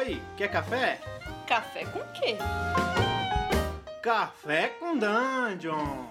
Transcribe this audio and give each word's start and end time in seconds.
Oi, 0.00 0.18
quer 0.34 0.48
café? 0.48 0.98
Café 1.46 1.84
com 1.84 1.98
quê? 2.14 2.38
Café 4.02 4.68
com 4.80 4.96
Dungeon! 4.96 6.06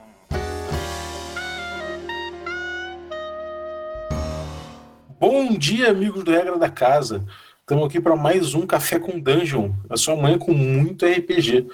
Bom 5.20 5.58
dia, 5.58 5.90
amigos 5.90 6.24
do 6.24 6.30
Regra 6.30 6.56
da 6.60 6.70
Casa. 6.70 7.26
Estamos 7.62 7.88
aqui 7.88 8.00
para 8.00 8.16
mais 8.16 8.54
um 8.54 8.68
Café 8.68 9.00
com 9.00 9.20
Dungeon, 9.20 9.74
a 9.90 9.98
sua 9.98 10.16
manhã 10.16 10.38
com 10.38 10.54
muito 10.54 11.08
RPG. 11.08 11.68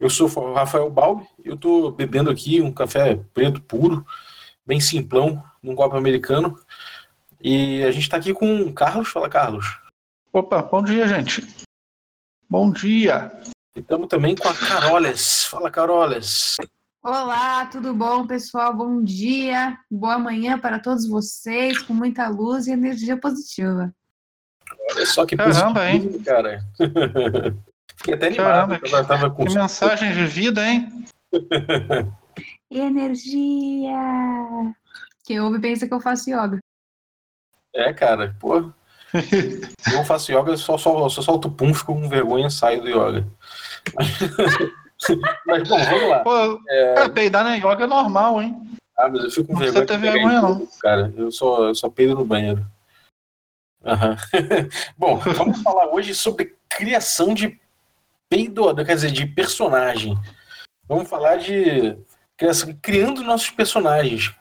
Eu 0.00 0.10
sou 0.10 0.28
o 0.28 0.52
Rafael 0.52 0.90
Balbi, 0.90 1.28
eu 1.44 1.54
estou 1.54 1.92
bebendo 1.92 2.28
aqui 2.28 2.60
um 2.60 2.72
café 2.72 3.20
preto 3.32 3.60
puro, 3.60 4.04
bem 4.66 4.80
simplão, 4.80 5.40
num 5.62 5.76
copo 5.76 5.96
americano. 5.96 6.58
E 7.40 7.84
a 7.84 7.92
gente 7.92 8.02
está 8.02 8.16
aqui 8.16 8.34
com 8.34 8.62
o 8.62 8.72
Carlos. 8.72 9.06
Fala, 9.06 9.28
Carlos. 9.28 9.85
Opa, 10.36 10.60
bom 10.60 10.82
dia, 10.82 11.08
gente. 11.08 11.42
Bom 12.46 12.70
dia. 12.70 13.32
Estamos 13.74 14.06
também 14.06 14.36
com 14.36 14.46
a 14.46 14.52
Caroles. 14.54 15.44
Fala, 15.44 15.70
Caroles. 15.70 16.56
Olá, 17.02 17.64
tudo 17.64 17.94
bom, 17.94 18.26
pessoal? 18.26 18.76
Bom 18.76 19.02
dia, 19.02 19.78
boa 19.90 20.18
manhã 20.18 20.58
para 20.58 20.78
todos 20.78 21.08
vocês, 21.08 21.78
com 21.78 21.94
muita 21.94 22.28
luz 22.28 22.66
e 22.66 22.72
energia 22.72 23.18
positiva. 23.18 23.90
Olha 24.90 25.06
só 25.06 25.24
que 25.24 25.38
Caramba, 25.38 25.80
positivo, 25.80 26.22
cara. 26.22 26.60
Fiquei 27.96 28.12
até 28.12 28.34
Caramba, 28.34 28.74
animado. 28.74 28.94
Eu 28.94 29.06
tava 29.06 29.30
com... 29.30 29.46
Que 29.46 29.54
mensagem 29.54 30.12
de 30.12 30.26
vida, 30.26 30.68
hein? 30.68 31.06
Energia! 32.70 33.96
Quem 35.24 35.40
ouve 35.40 35.58
pensa 35.62 35.88
que 35.88 35.94
eu 35.94 36.00
faço 36.00 36.28
yoga. 36.28 36.58
É, 37.74 37.90
cara, 37.94 38.36
pô. 38.38 38.70
Eu 39.92 40.04
faço 40.04 40.32
yoga, 40.32 40.52
eu 40.52 40.58
só, 40.58 40.76
só, 40.76 41.08
só 41.08 41.22
solto 41.22 41.50
pum, 41.50 41.72
fico 41.72 41.94
com 41.94 42.08
vergonha 42.08 42.48
e 42.48 42.50
saio 42.50 42.82
do 42.82 42.88
yoga. 42.88 43.26
Mas 45.46 45.68
bom, 45.68 45.78
vamos 45.78 46.08
lá. 46.08 46.20
Pô, 46.20 46.60
cara, 46.94 47.10
peidar 47.10 47.44
na 47.44 47.54
yoga 47.54 47.84
é 47.84 47.86
normal, 47.86 48.42
hein? 48.42 48.60
Ah, 48.98 49.08
mas 49.10 49.24
eu 49.24 49.30
fico 49.30 49.48
com 49.48 49.52
Não 49.52 49.60
vergonha. 49.60 49.84
precisa 49.86 50.00
ter 50.00 50.10
vergonha, 50.10 50.40
não. 50.40 50.66
Cara, 50.80 51.12
eu 51.16 51.30
só, 51.30 51.68
eu 51.68 51.74
só 51.74 51.90
peido 51.90 52.14
no 52.14 52.24
banheiro. 52.24 52.66
Aham. 53.84 54.16
Bom, 54.96 55.16
vamos 55.18 55.62
falar 55.62 55.86
hoje 55.92 56.14
sobre 56.14 56.56
criação 56.68 57.34
de 57.34 57.60
peidor, 58.28 58.74
quer 58.74 58.94
dizer, 58.94 59.10
de 59.10 59.26
personagem. 59.26 60.18
Vamos 60.88 61.08
falar 61.08 61.36
de 61.36 61.96
criação, 62.36 62.76
criando 62.80 63.22
nossos 63.22 63.50
personagens. 63.50 64.34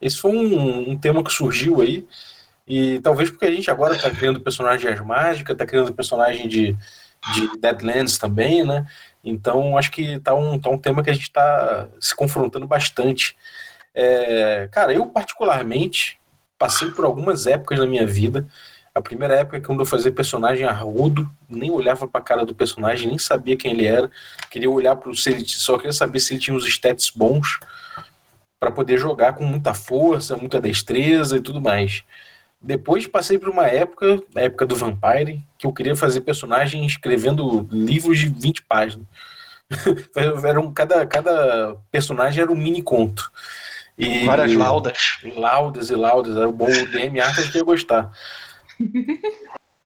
Esse 0.00 0.18
foi 0.18 0.32
um, 0.32 0.90
um 0.90 0.98
tema 0.98 1.22
que 1.22 1.32
surgiu 1.32 1.80
aí, 1.80 2.06
e 2.74 3.00
talvez 3.00 3.28
porque 3.28 3.44
a 3.44 3.50
gente 3.50 3.70
agora 3.70 3.94
está 3.94 4.10
criando 4.10 4.40
personagens 4.40 4.98
mágicas, 5.02 5.52
está 5.52 5.66
criando 5.66 5.92
personagem 5.92 6.48
de, 6.48 6.74
de 7.34 7.60
Deadlands 7.60 8.16
também, 8.16 8.64
né? 8.64 8.86
Então 9.22 9.76
acho 9.76 9.90
que 9.90 10.18
tá 10.20 10.34
um, 10.34 10.58
tá 10.58 10.70
um 10.70 10.78
tema 10.78 11.02
que 11.02 11.10
a 11.10 11.12
gente 11.12 11.24
está 11.24 11.86
se 12.00 12.16
confrontando 12.16 12.66
bastante. 12.66 13.36
É, 13.94 14.70
cara, 14.72 14.90
eu 14.90 15.04
particularmente 15.04 16.18
passei 16.58 16.90
por 16.90 17.04
algumas 17.04 17.46
épocas 17.46 17.78
na 17.78 17.84
minha 17.84 18.06
vida. 18.06 18.48
A 18.94 19.02
primeira 19.02 19.34
época 19.34 19.60
quando 19.60 19.80
eu 19.80 19.86
fazia 19.86 20.10
personagem 20.10 20.64
arrudo, 20.64 21.30
nem 21.50 21.70
olhava 21.70 22.08
para 22.08 22.22
a 22.22 22.24
cara 22.24 22.46
do 22.46 22.54
personagem, 22.54 23.06
nem 23.06 23.18
sabia 23.18 23.54
quem 23.54 23.72
ele 23.72 23.84
era. 23.84 24.10
Queria 24.50 24.70
olhar 24.70 24.96
para 24.96 25.10
o 25.10 25.14
se 25.14 25.28
ele 25.28 25.44
só 25.46 25.76
queria 25.76 25.92
saber 25.92 26.20
se 26.20 26.32
ele 26.32 26.40
tinha 26.40 26.56
os 26.56 26.66
stats 26.66 27.10
bons 27.14 27.60
para 28.58 28.70
poder 28.70 28.96
jogar 28.96 29.34
com 29.34 29.44
muita 29.44 29.74
força, 29.74 30.38
muita 30.38 30.58
destreza 30.58 31.36
e 31.36 31.40
tudo 31.42 31.60
mais. 31.60 32.02
Depois 32.62 33.06
passei 33.08 33.38
por 33.38 33.48
uma 33.48 33.66
época, 33.66 34.22
a 34.36 34.40
época 34.40 34.64
do 34.64 34.76
Vampire, 34.76 35.44
que 35.58 35.66
eu 35.66 35.72
queria 35.72 35.96
fazer 35.96 36.20
personagem 36.20 36.86
escrevendo 36.86 37.68
livros 37.72 38.18
de 38.18 38.28
20 38.28 38.62
páginas. 38.62 39.06
era 40.44 40.60
um, 40.60 40.72
cada, 40.72 41.04
cada 41.06 41.76
personagem 41.90 42.42
era 42.42 42.52
um 42.52 42.56
mini 42.56 42.80
conto. 42.80 43.30
E, 43.98 44.24
Várias 44.24 44.54
laudas. 44.54 45.18
Laudas 45.36 45.90
e 45.90 45.94
laudas, 45.94 46.36
era 46.36 46.48
o 46.48 46.52
bom 46.52 46.66
o 46.66 46.86
DM 46.86 47.20
Arthur 47.20 47.50
que 47.50 47.58
ia 47.58 47.64
gostar. 47.64 48.12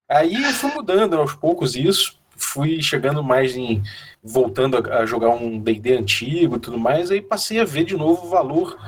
Aí 0.09 0.34
eu 0.34 0.53
fui 0.53 0.70
mudando 0.72 1.16
aos 1.16 1.34
poucos 1.34 1.75
isso, 1.75 2.19
fui 2.36 2.81
chegando 2.82 3.22
mais 3.22 3.56
em. 3.56 3.82
voltando 4.22 4.76
a, 4.76 4.98
a 4.98 5.06
jogar 5.06 5.31
um 5.31 5.59
DD 5.59 5.94
antigo 5.94 6.56
e 6.56 6.60
tudo 6.60 6.78
mais, 6.78 7.10
aí 7.10 7.20
passei 7.20 7.60
a 7.60 7.65
ver 7.65 7.84
de 7.84 7.97
novo 7.97 8.26
o 8.26 8.31
valor 8.31 8.78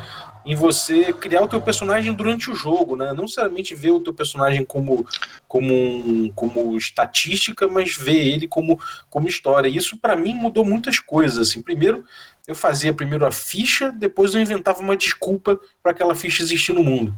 em 0.48 0.54
você 0.54 1.12
criar 1.12 1.42
o 1.42 1.46
teu 1.46 1.60
personagem 1.60 2.10
durante 2.14 2.50
o 2.50 2.54
jogo, 2.54 2.96
né? 2.96 3.12
Não 3.12 3.24
necessariamente 3.24 3.74
ver 3.74 3.90
o 3.90 4.00
teu 4.00 4.14
personagem 4.14 4.64
como, 4.64 5.06
como, 5.46 5.74
um, 5.74 6.32
como 6.34 6.74
estatística, 6.74 7.68
mas 7.68 7.94
ver 7.94 8.16
ele 8.16 8.48
como, 8.48 8.80
como 9.10 9.28
história. 9.28 9.68
E 9.68 9.76
isso 9.76 9.98
para 9.98 10.16
mim 10.16 10.32
mudou 10.32 10.64
muitas 10.64 11.00
coisas. 11.00 11.50
Assim, 11.50 11.60
primeiro 11.60 12.02
eu 12.46 12.54
fazia 12.54 12.94
primeiro 12.94 13.26
a 13.26 13.30
ficha, 13.30 13.92
depois 13.92 14.34
eu 14.34 14.40
inventava 14.40 14.80
uma 14.80 14.96
desculpa 14.96 15.60
para 15.82 15.92
aquela 15.92 16.14
ficha 16.14 16.42
existir 16.42 16.72
no 16.72 16.82
mundo. 16.82 17.14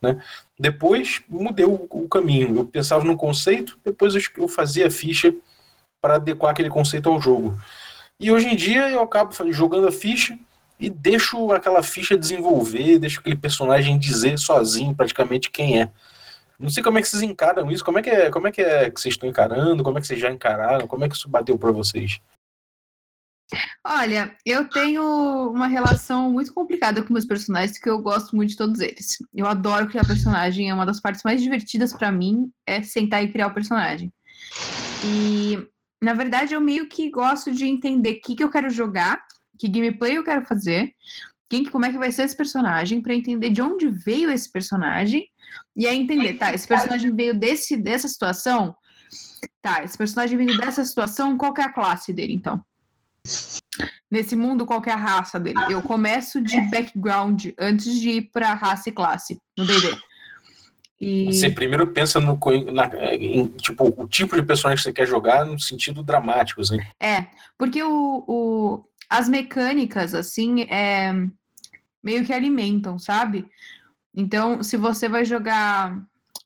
Né? 0.00 0.22
Depois 0.56 1.20
mudei 1.28 1.66
o, 1.66 1.84
o, 1.90 2.08
caminho. 2.08 2.58
Eu 2.58 2.64
pensava 2.64 3.02
num 3.02 3.16
conceito, 3.16 3.76
depois 3.84 4.14
eu, 4.14 4.22
eu 4.36 4.46
fazia 4.46 4.86
a 4.86 4.90
ficha 4.90 5.34
para 6.00 6.14
adequar 6.14 6.52
aquele 6.52 6.70
conceito 6.70 7.08
ao 7.08 7.20
jogo. 7.20 7.58
E 8.20 8.30
hoje 8.30 8.46
em 8.46 8.54
dia 8.54 8.88
eu 8.88 9.02
acabo 9.02 9.34
jogando 9.50 9.88
a 9.88 9.92
ficha 9.92 10.38
e 10.78 10.88
deixo 10.88 11.52
aquela 11.52 11.82
ficha 11.82 12.16
desenvolver, 12.16 12.98
deixo 12.98 13.20
aquele 13.20 13.36
personagem 13.36 13.98
dizer 13.98 14.38
sozinho 14.38 14.94
praticamente 14.94 15.50
quem 15.50 15.82
é. 15.82 15.90
Não 16.58 16.70
sei 16.70 16.82
como 16.82 16.98
é 16.98 17.02
que 17.02 17.08
vocês 17.08 17.22
encaram 17.22 17.70
isso, 17.70 17.84
como 17.84 17.98
é 17.98 18.02
que 18.02 18.10
é, 18.10 18.30
como 18.30 18.48
é 18.48 18.52
que 18.52 18.60
é 18.60 18.90
que 18.90 19.00
vocês 19.00 19.14
estão 19.14 19.28
encarando, 19.28 19.82
como 19.82 19.98
é 19.98 20.00
que 20.00 20.06
vocês 20.06 20.20
já 20.20 20.30
encararam, 20.30 20.86
como 20.86 21.04
é 21.04 21.08
que 21.08 21.14
isso 21.14 21.28
bateu 21.28 21.56
para 21.56 21.70
vocês? 21.70 22.20
Olha, 23.84 24.36
eu 24.44 24.68
tenho 24.68 25.02
uma 25.50 25.66
relação 25.66 26.30
muito 26.30 26.52
complicada 26.52 27.02
com 27.02 27.12
meus 27.12 27.24
personagens, 27.24 27.78
que 27.78 27.88
eu 27.88 27.98
gosto 27.98 28.36
muito 28.36 28.50
de 28.50 28.56
todos 28.56 28.80
eles. 28.80 29.16
Eu 29.34 29.46
adoro 29.46 29.88
criar 29.88 30.06
personagem, 30.06 30.68
é 30.68 30.74
uma 30.74 30.84
das 30.84 31.00
partes 31.00 31.22
mais 31.22 31.40
divertidas 31.40 31.94
para 31.94 32.12
mim, 32.12 32.50
é 32.66 32.82
sentar 32.82 33.24
e 33.24 33.32
criar 33.32 33.46
o 33.46 33.54
personagem. 33.54 34.12
E, 35.02 35.66
na 36.02 36.12
verdade, 36.12 36.54
eu 36.54 36.60
meio 36.60 36.88
que 36.88 37.10
gosto 37.10 37.50
de 37.50 37.66
entender 37.66 38.18
o 38.18 38.20
que, 38.20 38.36
que 38.36 38.44
eu 38.44 38.50
quero 38.50 38.68
jogar, 38.68 39.24
que 39.58 39.68
gameplay 39.68 40.16
eu 40.16 40.24
quero 40.24 40.44
fazer, 40.46 40.92
quem, 41.48 41.64
como 41.64 41.86
é 41.86 41.90
que 41.90 41.98
vai 41.98 42.12
ser 42.12 42.24
esse 42.24 42.36
personagem, 42.36 43.00
para 43.00 43.14
entender 43.14 43.50
de 43.50 43.62
onde 43.62 43.88
veio 43.88 44.30
esse 44.30 44.50
personagem, 44.50 45.26
e 45.74 45.86
aí 45.86 45.98
entender, 45.98 46.34
tá, 46.34 46.52
esse 46.52 46.68
personagem 46.68 47.14
veio 47.14 47.34
desse, 47.34 47.76
dessa 47.76 48.06
situação, 48.06 48.76
tá, 49.62 49.82
esse 49.82 49.96
personagem 49.96 50.36
veio 50.36 50.58
dessa 50.58 50.84
situação, 50.84 51.38
qual 51.38 51.54
que 51.54 51.60
é 51.60 51.64
a 51.64 51.72
classe 51.72 52.12
dele, 52.12 52.34
então? 52.34 52.62
Nesse 54.10 54.34
mundo, 54.34 54.66
qual 54.66 54.80
que 54.80 54.90
é 54.90 54.92
a 54.92 54.96
raça 54.96 55.38
dele? 55.38 55.58
Eu 55.68 55.82
começo 55.82 56.40
de 56.40 56.60
background 56.70 57.46
antes 57.58 57.98
de 58.00 58.10
ir 58.10 58.30
para 58.32 58.54
raça 58.54 58.88
e 58.88 58.92
classe 58.92 59.38
no 59.56 59.66
D&D. 59.66 59.96
E... 61.00 61.26
Você 61.26 61.48
primeiro 61.48 61.86
pensa 61.86 62.18
no 62.18 62.38
na, 62.72 62.90
em, 63.14 63.46
tipo, 63.48 63.94
o 63.96 64.08
tipo 64.08 64.34
de 64.34 64.42
personagem 64.42 64.82
que 64.82 64.82
você 64.82 64.92
quer 64.92 65.06
jogar 65.06 65.44
no 65.44 65.58
sentido 65.58 66.02
dramático, 66.02 66.60
assim. 66.60 66.78
É, 67.00 67.26
porque 67.56 67.82
o, 67.82 68.24
o, 68.26 68.84
as 69.08 69.28
mecânicas, 69.28 70.14
assim, 70.14 70.62
é, 70.62 71.12
meio 72.02 72.24
que 72.24 72.32
alimentam, 72.32 72.98
sabe? 72.98 73.48
Então, 74.14 74.62
se 74.62 74.76
você 74.76 75.08
vai 75.08 75.24
jogar... 75.24 76.02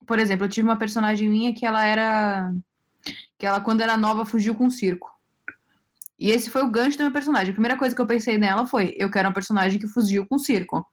Por 0.07 0.19
exemplo, 0.19 0.47
eu 0.47 0.51
tive 0.51 0.69
uma 0.69 0.77
personagem 0.77 1.29
minha 1.29 1.55
que 1.55 1.65
ela 1.65 1.85
era... 1.85 2.53
Que 3.39 3.47
ela, 3.47 3.61
quando 3.61 3.81
era 3.81 3.97
nova, 3.97 4.25
fugiu 4.25 4.55
com 4.55 4.67
um 4.67 4.71
circo. 4.71 5.11
E 6.23 6.31
esse 6.31 6.51
foi 6.51 6.63
o 6.63 6.71
gancho 6.71 6.97
do 6.97 7.03
meu 7.03 7.13
personagem. 7.13 7.51
A 7.51 7.55
primeira 7.55 7.77
coisa 7.77 7.97
que 7.97 8.01
eu 8.01 8.07
pensei 8.07 8.39
nela 8.39 8.65
foi: 8.65 8.95
eu 8.97 9.11
quero 9.11 9.29
um 9.29 9.33
personagem 9.33 9.81
que 9.81 9.89
fugiu 9.89 10.25
com 10.25 10.39
circo. 10.39 10.87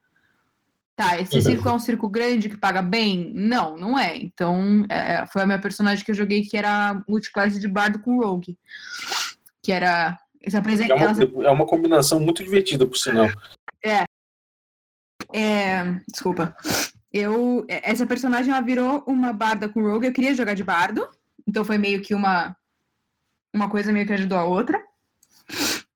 Tá, 0.95 1.21
esse 1.21 1.39
circo 1.39 1.69
é 1.69 1.71
um 1.71 1.79
circo 1.79 2.09
grande 2.09 2.49
que 2.49 2.57
paga 2.57 2.81
bem? 2.81 3.31
Não, 3.35 3.77
não 3.77 3.97
é. 3.97 4.17
Então, 4.17 4.85
é, 4.89 5.25
foi 5.27 5.43
a 5.43 5.45
minha 5.45 5.61
personagem 5.61 6.03
que 6.03 6.09
eu 6.09 6.15
joguei 6.15 6.41
que 6.41 6.57
era 6.57 7.01
multiclasse 7.07 7.59
de 7.59 7.67
bardo 7.67 7.99
com 7.99 8.17
rogue. 8.17 8.57
Que 9.61 9.71
era. 9.71 10.17
É 10.91 10.95
uma, 10.95 11.47
é 11.47 11.51
uma 11.51 11.65
combinação 11.65 12.19
muito 12.19 12.43
divertida, 12.43 12.85
por 12.85 12.97
sinal. 12.97 13.27
É. 13.83 14.05
é. 15.33 16.01
Desculpa. 16.07 16.55
Eu, 17.11 17.65
essa 17.67 18.05
personagem 18.05 18.51
ela 18.51 18.61
virou 18.61 19.03
uma 19.07 19.33
barda 19.33 19.67
com 19.67 19.81
rogue. 19.81 20.07
Eu 20.07 20.13
queria 20.13 20.35
jogar 20.35 20.53
de 20.53 20.63
bardo. 20.63 21.07
Então 21.47 21.65
foi 21.65 21.77
meio 21.77 22.01
que 22.01 22.13
uma. 22.13 22.55
Uma 23.53 23.69
coisa 23.69 23.91
meio 23.91 24.05
que 24.05 24.13
ajudou 24.13 24.37
a 24.37 24.43
outra. 24.43 24.79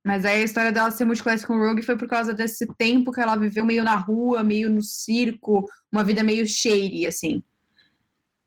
Mas 0.03 0.25
aí 0.25 0.41
a 0.41 0.45
história 0.45 0.71
dela 0.71 0.91
ser 0.91 1.05
multiclasse 1.05 1.47
com 1.47 1.57
Rogue 1.57 1.81
foi 1.81 1.97
por 1.97 2.07
causa 2.07 2.33
desse 2.33 2.67
tempo 2.77 3.11
que 3.11 3.21
ela 3.21 3.37
viveu 3.37 3.63
meio 3.63 3.83
na 3.83 3.95
rua, 3.95 4.43
meio 4.43 4.69
no 4.69 4.81
circo, 4.81 5.65
uma 5.91 6.03
vida 6.03 6.21
meio 6.23 6.45
shady, 6.45 7.07
assim. 7.07 7.41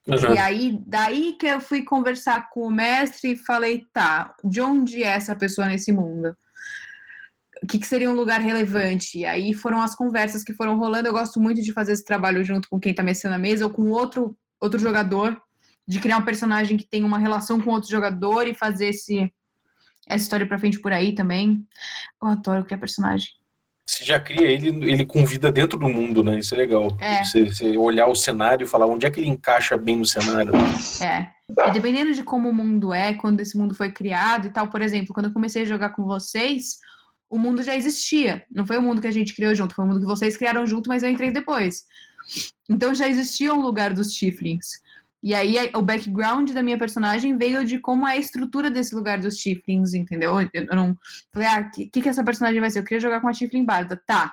Uhum. 0.06 0.34
E 0.34 0.38
aí, 0.38 0.80
daí 0.86 1.32
que 1.32 1.46
eu 1.46 1.60
fui 1.60 1.82
conversar 1.82 2.48
com 2.50 2.66
o 2.66 2.70
mestre 2.70 3.32
e 3.32 3.36
falei, 3.36 3.84
tá, 3.92 4.34
de 4.44 4.60
onde 4.60 5.02
é 5.02 5.08
essa 5.08 5.34
pessoa 5.34 5.66
nesse 5.66 5.90
mundo? 5.90 6.36
O 7.62 7.66
que, 7.66 7.78
que 7.78 7.86
seria 7.86 8.10
um 8.10 8.14
lugar 8.14 8.40
relevante? 8.40 9.18
E 9.18 9.26
aí 9.26 9.52
foram 9.52 9.80
as 9.82 9.94
conversas 9.94 10.44
que 10.44 10.54
foram 10.54 10.78
rolando. 10.78 11.08
Eu 11.08 11.12
gosto 11.12 11.40
muito 11.40 11.60
de 11.60 11.72
fazer 11.72 11.92
esse 11.92 12.04
trabalho 12.04 12.44
junto 12.44 12.68
com 12.68 12.78
quem 12.78 12.94
tá 12.94 13.02
mexendo 13.02 13.32
na 13.32 13.38
mesa 13.38 13.64
ou 13.64 13.70
com 13.72 13.90
outro, 13.90 14.36
outro 14.60 14.78
jogador 14.78 15.40
de 15.88 16.00
criar 16.00 16.18
um 16.18 16.24
personagem 16.24 16.76
que 16.76 16.86
tem 16.86 17.02
uma 17.02 17.18
relação 17.18 17.60
com 17.60 17.70
outro 17.70 17.90
jogador 17.90 18.46
e 18.46 18.54
fazer 18.54 18.88
esse, 18.88 19.32
essa 20.06 20.22
história 20.22 20.46
pra 20.46 20.58
frente 20.58 20.80
por 20.80 20.92
aí 20.92 21.14
também. 21.14 21.66
Eu 22.22 22.28
adoro 22.28 22.64
criar 22.64 22.78
personagem. 22.78 23.28
Você 23.88 24.04
já 24.04 24.18
cria 24.18 24.50
ele, 24.50 24.68
ele 24.90 25.06
com 25.06 25.24
vida 25.24 25.52
dentro 25.52 25.78
do 25.78 25.88
mundo, 25.88 26.24
né? 26.24 26.40
Isso 26.40 26.54
é 26.54 26.58
legal. 26.58 26.96
É. 27.00 27.22
Você, 27.22 27.44
você 27.44 27.76
olhar 27.76 28.08
o 28.08 28.16
cenário 28.16 28.64
e 28.64 28.68
falar 28.68 28.86
onde 28.86 29.06
é 29.06 29.10
que 29.10 29.20
ele 29.20 29.28
encaixa 29.28 29.76
bem 29.76 29.96
no 29.96 30.04
cenário. 30.04 30.52
É. 31.00 31.30
E 31.48 31.70
dependendo 31.70 32.12
de 32.12 32.24
como 32.24 32.48
o 32.48 32.54
mundo 32.54 32.92
é, 32.92 33.14
quando 33.14 33.40
esse 33.40 33.56
mundo 33.56 33.74
foi 33.74 33.92
criado 33.92 34.48
e 34.48 34.50
tal, 34.50 34.68
por 34.68 34.82
exemplo, 34.82 35.14
quando 35.14 35.26
eu 35.26 35.32
comecei 35.32 35.62
a 35.62 35.66
jogar 35.66 35.90
com 35.90 36.04
vocês, 36.04 36.78
o 37.30 37.38
mundo 37.38 37.62
já 37.62 37.76
existia. 37.76 38.44
Não 38.50 38.66
foi 38.66 38.76
o 38.76 38.82
mundo 38.82 39.00
que 39.00 39.06
a 39.06 39.12
gente 39.12 39.34
criou 39.34 39.54
junto, 39.54 39.74
foi 39.74 39.84
o 39.84 39.88
mundo 39.88 40.00
que 40.00 40.06
vocês 40.06 40.36
criaram 40.36 40.66
junto, 40.66 40.88
mas 40.88 41.04
eu 41.04 41.08
entrei 41.08 41.30
depois. 41.30 41.84
Então 42.68 42.92
já 42.92 43.08
existia 43.08 43.54
um 43.54 43.60
lugar 43.60 43.94
dos 43.94 44.12
Tiflings. 44.14 44.80
E 45.22 45.34
aí 45.34 45.56
o 45.74 45.82
background 45.82 46.50
da 46.52 46.62
minha 46.62 46.78
personagem 46.78 47.36
veio 47.36 47.64
de 47.64 47.78
como 47.78 48.06
é 48.06 48.12
a 48.12 48.16
estrutura 48.16 48.70
desse 48.70 48.94
lugar 48.94 49.18
dos 49.18 49.36
Tiflings, 49.36 49.94
entendeu? 49.94 50.36
Eu, 50.52 50.76
não 50.76 50.96
falei, 51.32 51.48
ah, 51.48 51.60
o 51.60 51.70
que, 51.70 51.86
que 51.86 52.02
que 52.02 52.08
essa 52.08 52.22
personagem 52.22 52.60
vai 52.60 52.70
ser? 52.70 52.80
Eu 52.80 52.84
queria 52.84 53.00
jogar 53.00 53.20
com 53.20 53.28
a 53.28 53.32
Tifling 53.32 53.64
Barda. 53.64 54.00
Tá. 54.06 54.32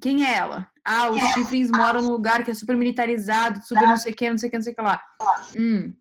Quem 0.00 0.24
é 0.24 0.34
ela? 0.34 0.66
Ah, 0.84 1.10
os 1.10 1.22
Tiflings 1.34 1.70
moram 1.70 2.02
num 2.02 2.10
lugar 2.10 2.42
que 2.42 2.50
é 2.50 2.54
super 2.54 2.76
militarizado, 2.76 3.60
super 3.64 3.86
não 3.86 3.96
sei 3.96 4.12
o 4.12 4.16
que, 4.16 4.30
não 4.30 4.38
sei 4.38 4.48
o 4.48 4.50
que, 4.50 4.58
não 4.58 4.64
sei 4.64 4.72
o 4.72 4.76
que 4.76 4.82
lá. 4.82 5.00
Hum. 5.56 5.92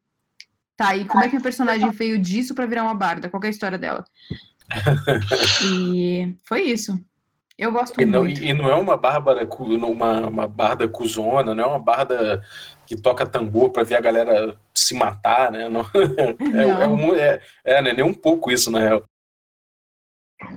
Tá, 0.76 0.96
e 0.96 1.04
como 1.04 1.24
é 1.24 1.30
que 1.30 1.36
a 1.36 1.42
personagem 1.42 1.90
veio 1.92 2.18
disso 2.18 2.56
pra 2.56 2.66
virar 2.66 2.84
uma 2.84 2.96
barda? 2.96 3.30
Qual 3.30 3.44
é 3.44 3.48
a 3.48 3.50
história 3.52 3.78
dela? 3.78 4.06
E 5.66 6.36
foi 6.44 6.62
isso. 6.62 6.98
Eu 7.58 7.74
gosto 7.74 8.00
E 8.00 8.06
não, 8.06 8.24
muito. 8.24 8.42
e 8.42 8.54
não 8.54 8.70
é 8.70 8.76
uma 8.76 8.96
bárbara, 8.96 9.46
uma, 9.60 10.28
uma 10.28 10.48
barda 10.48 10.88
cuzona, 10.88 11.54
não 11.54 11.64
é 11.64 11.68
uma 11.68 11.80
barda 11.80 12.42
que 12.90 12.98
toca 13.00 13.24
tambor 13.24 13.70
pra 13.70 13.84
ver 13.84 13.98
a 13.98 14.02
galera 14.02 14.60
se 14.74 14.96
matar, 14.96 15.52
né? 15.52 15.70
Não, 15.70 15.82
é, 15.94 17.20
é, 17.20 17.42
é, 17.64 17.78
é, 17.78 17.82
né? 17.84 17.94
nem 17.94 18.04
um 18.04 18.16
pouco 18.16 18.50
isso, 18.50 18.72
na 18.72 18.80
real. 18.80 19.06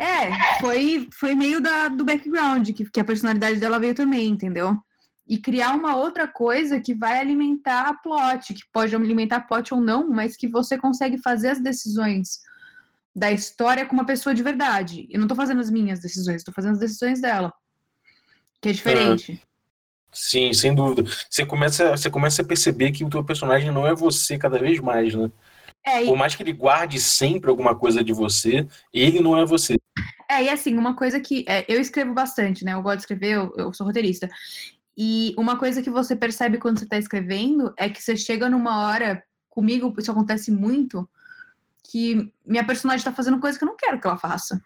É, 0.00 0.58
foi, 0.58 1.10
foi 1.12 1.34
meio 1.34 1.60
da, 1.60 1.88
do 1.88 2.06
background, 2.06 2.70
que, 2.70 2.88
que 2.88 3.00
a 3.00 3.04
personalidade 3.04 3.60
dela 3.60 3.78
veio 3.78 3.94
também, 3.94 4.28
entendeu? 4.28 4.74
E 5.28 5.36
criar 5.36 5.74
uma 5.74 5.94
outra 5.94 6.26
coisa 6.26 6.80
que 6.80 6.94
vai 6.94 7.20
alimentar 7.20 7.90
a 7.90 7.94
plot, 7.94 8.54
que 8.54 8.62
pode 8.72 8.96
alimentar 8.96 9.36
a 9.36 9.40
plot 9.42 9.74
ou 9.74 9.80
não, 9.82 10.08
mas 10.08 10.34
que 10.34 10.48
você 10.48 10.78
consegue 10.78 11.18
fazer 11.18 11.48
as 11.48 11.60
decisões 11.60 12.40
da 13.14 13.30
história 13.30 13.84
com 13.84 13.92
uma 13.92 14.06
pessoa 14.06 14.34
de 14.34 14.42
verdade. 14.42 15.06
Eu 15.10 15.20
não 15.20 15.28
tô 15.28 15.34
fazendo 15.34 15.60
as 15.60 15.70
minhas 15.70 16.00
decisões, 16.00 16.42
tô 16.42 16.50
fazendo 16.50 16.72
as 16.72 16.78
decisões 16.78 17.20
dela. 17.20 17.52
Que 18.58 18.70
é 18.70 18.72
diferente. 18.72 19.42
Sim, 20.12 20.52
sem 20.52 20.74
dúvida. 20.74 21.10
Você 21.28 21.46
começa, 21.46 21.90
você 21.90 22.10
começa 22.10 22.42
a 22.42 22.44
perceber 22.44 22.92
que 22.92 23.04
o 23.04 23.08
teu 23.08 23.24
personagem 23.24 23.70
não 23.70 23.86
é 23.86 23.94
você 23.94 24.36
cada 24.36 24.58
vez 24.58 24.78
mais, 24.78 25.14
né? 25.14 25.30
É, 25.84 26.04
e, 26.04 26.06
Por 26.06 26.16
mais 26.16 26.34
que 26.34 26.42
ele 26.42 26.52
guarde 26.52 27.00
sempre 27.00 27.50
alguma 27.50 27.74
coisa 27.74 28.04
de 28.04 28.12
você, 28.12 28.66
ele 28.92 29.20
não 29.20 29.36
é 29.36 29.44
você. 29.44 29.76
É, 30.30 30.44
e 30.44 30.48
assim, 30.48 30.76
uma 30.76 30.94
coisa 30.94 31.18
que. 31.18 31.44
é, 31.48 31.64
eu 31.66 31.80
escrevo 31.80 32.12
bastante, 32.12 32.64
né? 32.64 32.74
Eu 32.74 32.82
gosto 32.82 32.98
de 32.98 33.02
escrever, 33.02 33.34
eu, 33.34 33.52
eu 33.56 33.72
sou 33.72 33.86
roteirista. 33.86 34.28
E 34.96 35.34
uma 35.38 35.56
coisa 35.58 35.82
que 35.82 35.90
você 35.90 36.14
percebe 36.14 36.58
quando 36.58 36.78
você 36.78 36.86
tá 36.86 36.98
escrevendo 36.98 37.72
é 37.76 37.88
que 37.88 38.02
você 38.02 38.16
chega 38.16 38.48
numa 38.48 38.86
hora, 38.86 39.22
comigo 39.48 39.92
isso 39.98 40.10
acontece 40.10 40.50
muito, 40.50 41.08
que 41.90 42.30
minha 42.44 42.64
personagem 42.64 43.04
tá 43.04 43.12
fazendo 43.12 43.40
coisa 43.40 43.58
que 43.58 43.64
eu 43.64 43.68
não 43.68 43.76
quero 43.76 43.98
que 43.98 44.06
ela 44.06 44.18
faça. 44.18 44.62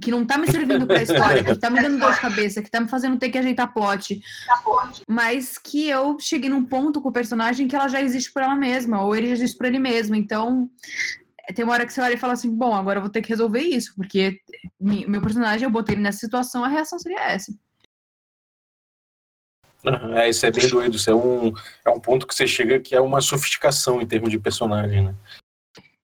Que 0.00 0.10
não 0.10 0.24
tá 0.24 0.38
me 0.38 0.50
servindo 0.50 0.86
pra 0.86 1.02
história, 1.02 1.42
que 1.42 1.54
tá 1.56 1.70
me 1.70 1.80
dando 1.80 1.98
dor 1.98 2.12
de 2.12 2.20
cabeça, 2.20 2.62
que 2.62 2.70
tá 2.70 2.80
me 2.80 2.88
fazendo 2.88 3.18
ter 3.18 3.30
que 3.30 3.38
ajeitar 3.38 3.72
plot. 3.72 4.20
Mas 5.08 5.58
que 5.58 5.88
eu 5.88 6.18
cheguei 6.20 6.50
num 6.50 6.64
ponto 6.64 7.00
com 7.00 7.08
o 7.08 7.12
personagem 7.12 7.66
que 7.66 7.76
ela 7.76 7.88
já 7.88 8.00
existe 8.00 8.32
por 8.32 8.42
ela 8.42 8.54
mesma, 8.54 9.02
ou 9.02 9.14
ele 9.14 9.28
já 9.28 9.34
existe 9.34 9.56
por 9.56 9.66
ele 9.66 9.78
mesmo. 9.78 10.14
Então, 10.14 10.70
tem 11.54 11.64
uma 11.64 11.74
hora 11.74 11.86
que 11.86 11.92
você 11.92 12.00
olha 12.00 12.14
e 12.14 12.18
fala 12.18 12.34
assim, 12.34 12.54
bom, 12.54 12.74
agora 12.74 12.98
eu 12.98 13.02
vou 13.02 13.10
ter 13.10 13.22
que 13.22 13.28
resolver 13.28 13.60
isso, 13.60 13.94
porque 13.96 14.40
meu 14.78 15.20
personagem, 15.20 15.64
eu 15.64 15.70
botei 15.70 15.94
ele 15.94 16.02
nessa 16.02 16.18
situação, 16.18 16.64
a 16.64 16.68
reação 16.68 16.98
seria 16.98 17.20
essa. 17.20 17.52
É, 20.14 20.28
isso 20.28 20.44
é 20.44 20.50
bem 20.50 20.68
doido. 20.68 20.96
Isso 20.96 21.10
é 21.10 21.14
um, 21.14 21.52
é 21.84 21.90
um 21.90 22.00
ponto 22.00 22.26
que 22.26 22.34
você 22.34 22.46
chega 22.46 22.80
que 22.80 22.94
é 22.94 23.00
uma 23.00 23.20
sofisticação 23.20 24.00
em 24.00 24.06
termos 24.06 24.30
de 24.30 24.38
personagem, 24.38 25.04
né? 25.04 25.14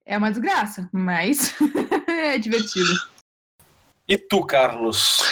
É 0.07 0.17
uma 0.17 0.31
desgraça, 0.31 0.89
mas 0.93 1.55
é 2.07 2.39
divertido. 2.39 2.93
E 4.07 4.19
tu, 4.19 4.45
Carlos? 4.45 5.23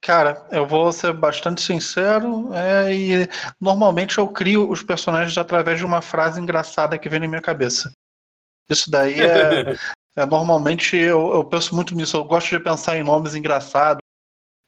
Cara, 0.00 0.46
eu 0.50 0.66
vou 0.66 0.90
ser 0.92 1.12
bastante 1.12 1.60
sincero, 1.60 2.52
é, 2.54 2.94
e 2.94 3.28
normalmente 3.60 4.16
eu 4.18 4.26
crio 4.28 4.70
os 4.70 4.82
personagens 4.82 5.36
através 5.36 5.78
de 5.78 5.84
uma 5.84 6.00
frase 6.00 6.40
engraçada 6.40 6.98
que 6.98 7.08
vem 7.08 7.20
na 7.20 7.28
minha 7.28 7.42
cabeça. 7.42 7.92
Isso 8.68 8.90
daí 8.90 9.20
é, 9.20 9.76
é, 10.16 10.26
normalmente 10.26 10.96
eu, 10.96 11.34
eu 11.34 11.44
penso 11.44 11.74
muito 11.74 11.94
nisso. 11.94 12.16
Eu 12.16 12.24
gosto 12.24 12.48
de 12.48 12.60
pensar 12.60 12.96
em 12.96 13.04
nomes 13.04 13.34
engraçados, 13.34 14.00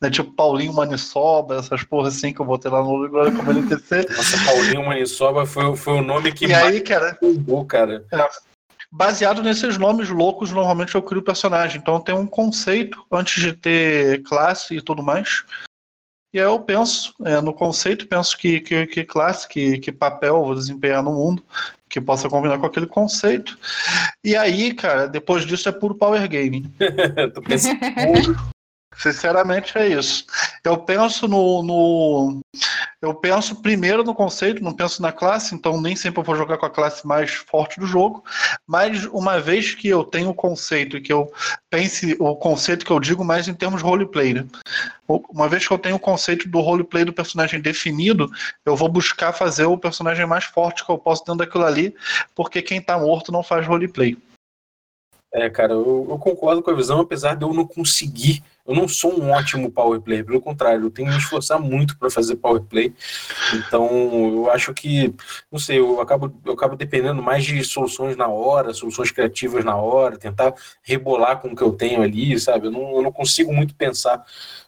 né, 0.02 0.10
tipo 0.10 0.34
Paulinho 0.34 0.74
Maniçoba, 0.74 1.56
essas 1.56 1.82
porras 1.82 2.14
assim 2.14 2.34
que 2.34 2.40
eu 2.40 2.46
botei 2.46 2.70
lá 2.70 2.82
no 2.82 3.08
Glória 3.08 3.34
como 3.34 3.52
NPC. 3.52 4.06
Nossa, 4.10 4.44
Paulinho 4.44 4.84
Maniçoba 4.84 5.46
foi, 5.46 5.74
foi 5.76 5.94
o 5.94 6.02
nome 6.02 6.30
que 6.30 6.46
E 6.46 6.52
aí, 6.52 6.82
cara, 6.82 7.16
bombou, 7.22 7.64
cara. 7.64 8.04
Baseado 8.90 9.42
nesses 9.42 9.76
nomes 9.78 10.08
loucos, 10.08 10.50
normalmente 10.50 10.94
eu 10.94 11.02
crio 11.02 11.20
o 11.20 11.24
personagem. 11.24 11.80
Então 11.80 12.00
tem 12.00 12.14
um 12.14 12.26
conceito 12.26 13.04
antes 13.10 13.42
de 13.42 13.52
ter 13.52 14.22
classe 14.22 14.76
e 14.76 14.82
tudo 14.82 15.02
mais. 15.02 15.44
E 16.32 16.38
aí 16.38 16.44
eu 16.44 16.60
penso 16.60 17.14
é, 17.24 17.40
no 17.40 17.54
conceito, 17.54 18.06
penso 18.06 18.36
que, 18.36 18.60
que, 18.60 18.86
que 18.86 19.04
classe, 19.04 19.48
que, 19.48 19.78
que 19.78 19.90
papel 19.90 20.44
vou 20.44 20.54
desempenhar 20.54 21.02
no 21.02 21.12
mundo, 21.12 21.42
que 21.88 22.00
possa 22.00 22.28
combinar 22.28 22.58
com 22.58 22.66
aquele 22.66 22.86
conceito. 22.86 23.58
E 24.22 24.36
aí, 24.36 24.74
cara, 24.74 25.06
depois 25.06 25.46
disso 25.46 25.68
é 25.68 25.72
puro 25.72 25.94
power 25.94 26.28
game. 26.28 26.70
tu 27.32 27.40
pensa, 27.40 27.70
Sinceramente 28.98 29.76
é 29.76 29.88
isso. 29.88 30.24
Eu 30.64 30.78
penso 30.78 31.28
no, 31.28 31.62
no- 31.62 32.40
Eu 33.02 33.14
penso 33.14 33.62
primeiro 33.62 34.04
no 34.04 34.14
conceito, 34.14 34.62
não 34.64 34.72
penso 34.72 35.02
na 35.02 35.12
classe, 35.12 35.54
então 35.54 35.80
nem 35.80 35.96
sempre 35.96 36.20
eu 36.20 36.24
vou 36.24 36.36
jogar 36.36 36.58
com 36.58 36.66
a 36.66 36.70
classe 36.70 37.06
mais 37.06 37.32
forte 37.34 37.80
do 37.80 37.86
jogo. 37.86 38.24
Mas 38.66 39.04
uma 39.06 39.40
vez 39.40 39.74
que 39.74 39.88
eu 39.88 40.04
tenho 40.04 40.30
o 40.30 40.34
conceito 40.34 40.96
e 40.96 41.00
que 41.02 41.12
eu 41.12 41.30
pense 41.70 42.16
o 42.20 42.36
conceito 42.36 42.86
que 42.86 42.92
eu 42.92 43.00
digo 43.00 43.24
mais 43.24 43.48
em 43.48 43.54
termos 43.54 43.82
roleplay, 43.82 44.34
né? 44.34 44.46
Uma 45.08 45.48
vez 45.48 45.66
que 45.66 45.72
eu 45.74 45.78
tenho 45.78 45.96
o 45.96 46.00
conceito 46.00 46.48
do 46.48 46.60
roleplay 46.60 47.04
do 47.04 47.12
personagem 47.12 47.60
definido, 47.60 48.30
eu 48.64 48.76
vou 48.76 48.88
buscar 48.88 49.32
fazer 49.32 49.66
o 49.66 49.78
personagem 49.78 50.26
mais 50.26 50.44
forte 50.44 50.84
que 50.84 50.90
eu 50.90 50.98
posso 50.98 51.24
dentro 51.24 51.38
daquilo 51.46 51.64
ali, 51.64 51.94
porque 52.34 52.62
quem 52.62 52.80
tá 52.80 52.98
morto 52.98 53.32
não 53.32 53.42
faz 53.42 53.66
roleplay. 53.66 54.16
É, 55.32 55.50
cara, 55.50 55.72
eu, 55.72 56.06
eu 56.08 56.18
concordo 56.18 56.62
com 56.62 56.70
a 56.70 56.74
visão, 56.74 57.00
apesar 57.00 57.34
de 57.34 57.44
eu 57.44 57.52
não 57.52 57.66
conseguir. 57.66 58.42
Eu 58.66 58.74
não 58.74 58.88
sou 58.88 59.20
um 59.20 59.30
ótimo 59.30 59.70
power 59.70 60.00
player, 60.00 60.24
pelo 60.24 60.40
contrário, 60.40 60.84
eu 60.84 60.90
tenho 60.90 61.08
que 61.08 61.14
me 61.14 61.20
esforçar 61.20 61.60
muito 61.60 61.96
para 61.96 62.10
fazer 62.10 62.36
power 62.36 62.60
play. 62.62 62.92
Então, 63.54 63.88
eu 64.32 64.50
acho 64.50 64.74
que, 64.74 65.14
não 65.52 65.58
sei, 65.58 65.78
eu 65.78 66.00
acabo, 66.00 66.34
eu 66.44 66.52
acabo 66.54 66.74
dependendo 66.74 67.22
mais 67.22 67.44
de 67.44 67.62
soluções 67.62 68.16
na 68.16 68.26
hora, 68.26 68.74
soluções 68.74 69.10
criativas 69.12 69.64
na 69.64 69.76
hora, 69.76 70.18
tentar 70.18 70.52
rebolar 70.82 71.38
com 71.40 71.48
o 71.48 71.56
que 71.56 71.62
eu 71.62 71.72
tenho 71.72 72.02
ali, 72.02 72.38
sabe? 72.40 72.66
Eu 72.66 72.72
não, 72.72 72.96
eu 72.96 73.02
não 73.02 73.12
consigo 73.12 73.52
muito 73.52 73.74
pensar 73.74 74.24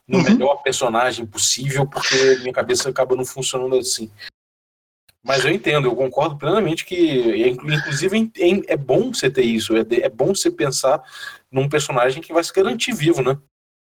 no 0.07 0.19
Uhum. 0.19 0.25
melhor 0.25 0.63
personagem 0.63 1.27
possível, 1.27 1.87
porque 1.87 2.39
minha 2.41 2.53
cabeça 2.53 2.89
acaba 2.89 3.17
não 3.17 3.25
funcionando 3.27 3.77
assim. 3.77 4.11
Mas 5.25 5.45
eu 5.45 5.51
entendo, 5.51 5.89
eu 5.89 5.97
concordo 5.97 6.37
plenamente 6.37 6.85
que, 6.85 7.49
inclu- 7.49 7.73
inclusive, 7.73 8.33
é, 8.39 8.73
é 8.73 8.77
bom 8.77 9.13
você 9.13 9.31
ter 9.31 9.43
isso, 9.43 9.77
é, 9.77 9.81
é 10.03 10.09
bom 10.09 10.29
você 10.35 10.51
pensar 10.51 11.03
num 11.51 11.69
personagem 11.69 12.23
que 12.23 12.33
vai 12.33 12.43
se 12.43 12.53
garantir 12.53 12.93
vivo, 12.93 13.23
né? 13.23 13.37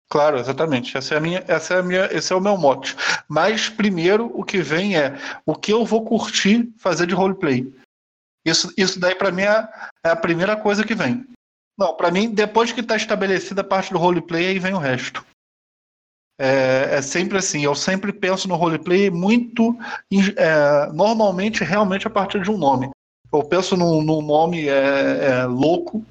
Claro, 0.10 0.40
exatamente. 0.40 0.98
Essa 0.98 1.16
é 1.16 1.18
a 1.18 1.22
minha, 1.22 1.44
essa 1.48 1.74
é 1.76 1.80
a 1.80 1.84
minha, 1.84 2.06
esse 2.12 2.32
é 2.32 2.36
o 2.36 2.42
meu 2.42 2.58
mote. 2.58 2.96
Mas 3.28 3.70
primeiro 3.70 4.32
o 4.34 4.44
que 4.44 4.62
vem 4.62 4.98
é 4.98 5.18
o 5.46 5.54
que 5.54 5.72
eu 5.72 5.86
vou 5.86 6.06
curtir 6.06 6.70
fazer 6.78 7.06
de 7.06 7.14
roleplay. 7.14 7.72
Isso, 8.46 8.74
isso 8.78 9.00
daí 9.00 9.14
pra 9.14 9.32
mim 9.32 9.42
é, 9.42 9.68
é 10.06 10.10
a 10.10 10.16
primeira 10.16 10.56
coisa 10.56 10.86
que 10.86 10.96
vem. 10.96 11.26
Não, 11.78 11.94
pra 11.96 12.10
mim 12.10 12.34
depois 12.34 12.72
que 12.72 12.80
está 12.80 12.96
estabelecida 12.96 13.62
a 13.62 13.66
parte 13.66 13.92
do 13.92 14.00
roleplay 14.00 14.48
aí 14.48 14.60
vem 14.60 14.74
o 14.74 14.80
resto. 14.80 15.26
É, 16.40 16.98
é 16.98 17.02
sempre 17.02 17.38
assim. 17.38 17.64
Eu 17.64 17.76
sempre 17.76 18.14
penso 18.14 18.48
no 18.48 18.56
roleplay 18.56 19.10
muito, 19.10 19.78
é, 20.36 20.92
normalmente 20.94 21.64
realmente 21.64 22.08
a 22.08 22.10
partir 22.10 22.42
de 22.42 22.52
um 22.52 22.58
nome. 22.58 22.90
Eu 23.34 23.44
penso 23.44 23.76
num, 23.76 24.02
num 24.02 24.22
nome 24.22 24.68
é, 24.68 25.26
é, 25.26 25.46
louco 25.46 26.06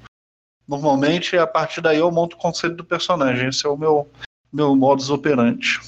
Normalmente, 0.67 1.37
a 1.37 1.47
partir 1.47 1.79
daí 1.79 1.97
eu 1.97 2.11
monto 2.11 2.35
o 2.35 2.39
conceito 2.39 2.75
do 2.75 2.83
personagem. 2.83 3.47
Esse 3.47 3.65
é 3.65 3.69
o 3.69 3.77
meu, 3.77 4.09
meu 4.51 4.75
modus 4.75 5.09
operandi. 5.09 5.79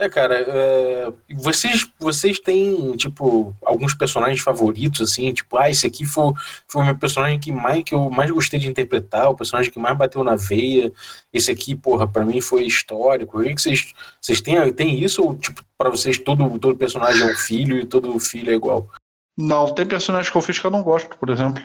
É, 0.00 0.08
cara, 0.08 0.34
é, 0.34 1.12
vocês, 1.34 1.86
vocês 1.98 2.40
têm, 2.40 2.96
tipo, 2.96 3.54
alguns 3.62 3.92
personagens 3.92 4.40
favoritos, 4.40 5.02
assim, 5.02 5.30
tipo, 5.30 5.58
ah, 5.58 5.68
esse 5.68 5.86
aqui 5.86 6.06
foi, 6.06 6.32
foi 6.66 6.80
o 6.80 6.84
meu 6.86 6.96
personagem 6.96 7.38
que, 7.38 7.52
mais, 7.52 7.84
que 7.84 7.94
eu 7.94 8.08
mais 8.08 8.30
gostei 8.30 8.58
de 8.58 8.66
interpretar, 8.66 9.28
o 9.28 9.36
personagem 9.36 9.70
que 9.70 9.78
mais 9.78 9.94
bateu 9.98 10.24
na 10.24 10.36
veia, 10.36 10.90
esse 11.30 11.50
aqui, 11.50 11.76
porra, 11.76 12.08
pra 12.08 12.24
mim 12.24 12.40
foi 12.40 12.64
histórico. 12.64 13.40
O 13.40 13.44
que 13.44 13.60
vocês, 13.60 13.92
vocês 14.18 14.40
têm, 14.40 14.72
têm 14.72 15.04
isso 15.04 15.22
ou, 15.22 15.36
tipo, 15.36 15.62
pra 15.76 15.90
vocês 15.90 16.16
todo, 16.16 16.58
todo 16.58 16.78
personagem 16.78 17.20
é 17.20 17.32
um 17.32 17.36
filho 17.36 17.78
e 17.78 17.84
todo 17.84 18.18
filho 18.18 18.52
é 18.52 18.54
igual? 18.54 18.88
Não, 19.36 19.74
tem 19.74 19.84
personagens 19.84 20.30
que 20.30 20.38
eu 20.38 20.42
fiz 20.42 20.58
que 20.58 20.64
eu 20.66 20.70
não 20.70 20.82
gosto, 20.82 21.14
por 21.18 21.28
exemplo. 21.28 21.62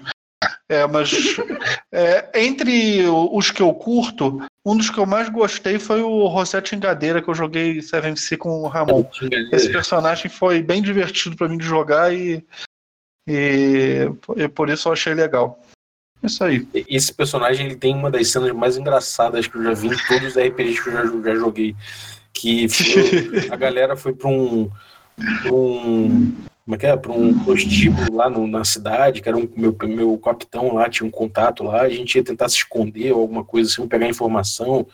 É, 0.68 0.86
mas 0.86 1.38
é, 1.90 2.44
entre 2.44 3.08
os 3.08 3.50
que 3.50 3.62
eu 3.62 3.74
curto, 3.74 4.46
um 4.66 4.76
dos 4.76 4.90
que 4.90 4.98
eu 4.98 5.06
mais 5.06 5.30
gostei 5.30 5.78
foi 5.78 6.02
o 6.02 6.26
Rosette 6.26 6.76
Engadeira, 6.76 7.22
que 7.22 7.30
eu 7.30 7.36
joguei 7.36 7.78
7C 7.78 8.36
com 8.36 8.62
o 8.62 8.68
Ramon. 8.68 9.06
Esse 9.52 9.72
personagem 9.72 10.30
foi 10.30 10.64
bem 10.64 10.82
divertido 10.82 11.36
para 11.36 11.48
mim 11.48 11.58
de 11.58 11.66
jogar 11.66 12.12
e, 12.12 12.44
e, 13.28 14.10
e, 14.36 14.48
por 14.48 14.70
isso 14.70 14.88
eu 14.88 14.94
achei 14.94 15.14
legal. 15.14 15.62
Isso 16.24 16.44
aí. 16.44 16.68
Esse 16.74 17.14
personagem 17.14 17.68
ele 17.68 17.76
tem 17.76 17.94
uma 17.94 18.10
das 18.10 18.32
cenas 18.32 18.52
mais 18.54 18.76
engraçadas 18.76 19.48
que 19.48 19.56
eu 19.56 19.64
já 19.64 19.74
vi 19.74 19.90
em 19.90 20.08
todos 20.08 20.36
os 20.36 20.42
RPGs 20.42 20.82
que 20.82 20.90
eu 20.90 20.94
já, 20.94 21.06
já 21.06 21.36
joguei. 21.36 21.76
Que 22.34 22.68
foi, 22.68 23.48
a 23.54 23.56
galera 23.56 23.96
foi 23.96 24.14
para 24.14 24.30
um, 24.30 24.70
um 25.46 26.34
como 26.66 26.76
é 26.76 26.78
que 26.80 26.88
é, 26.88 26.98
para 26.98 27.12
um 27.12 27.38
prostíbulo 27.44 28.16
lá 28.16 28.28
no, 28.28 28.48
na 28.48 28.66
cidade, 28.66 29.22
que 29.22 29.30
era 29.30 29.38
um, 29.38 29.48
meu, 29.56 29.78
meu 29.84 30.18
capitão 30.18 30.74
lá, 30.74 30.90
tinha 30.90 31.08
um 31.08 31.12
contato 31.12 31.64
lá, 31.64 31.82
a 31.82 31.90
gente 31.90 32.16
ia 32.16 32.24
tentar 32.24 32.50
se 32.50 32.56
esconder 32.56 33.12
ou 33.12 33.22
alguma 33.22 33.44
coisa 33.46 33.70
assim, 33.70 33.88
pegar 33.88 34.08
informação, 34.08 34.88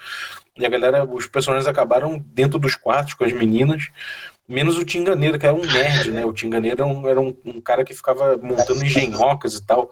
e 0.57 0.65
a 0.65 0.69
galera, 0.69 1.05
os 1.05 1.27
personagens 1.27 1.67
acabaram 1.67 2.21
dentro 2.33 2.59
dos 2.59 2.75
quartos 2.75 3.13
com 3.13 3.23
as 3.23 3.31
meninas, 3.31 3.87
menos 4.45 4.77
o 4.77 4.83
Tinganeiro, 4.83 5.39
que 5.39 5.45
era 5.45 5.55
um 5.55 5.65
nerd, 5.65 6.11
né, 6.11 6.25
o 6.25 6.33
Tinganeiro 6.33 6.83
era 6.83 6.91
um, 6.91 7.07
era 7.07 7.21
um, 7.21 7.33
um 7.45 7.61
cara 7.61 7.85
que 7.85 7.93
ficava 7.93 8.35
montando 8.35 8.83
engenhocas 8.83 9.53
e 9.53 9.65
tal, 9.65 9.91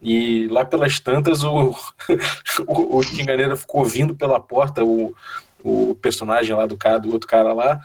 e 0.00 0.48
lá 0.48 0.64
pelas 0.64 0.98
tantas 0.98 1.44
o, 1.44 1.76
o, 2.66 2.96
o 2.96 3.04
Tinganeiro 3.04 3.54
ficou 3.54 3.84
vindo 3.84 4.14
pela 4.16 4.40
porta, 4.40 4.82
o, 4.82 5.14
o 5.62 5.94
personagem 6.00 6.56
lá 6.56 6.64
do 6.64 6.76
cara, 6.76 6.98
do 6.98 7.12
outro 7.12 7.28
cara 7.28 7.52
lá, 7.52 7.82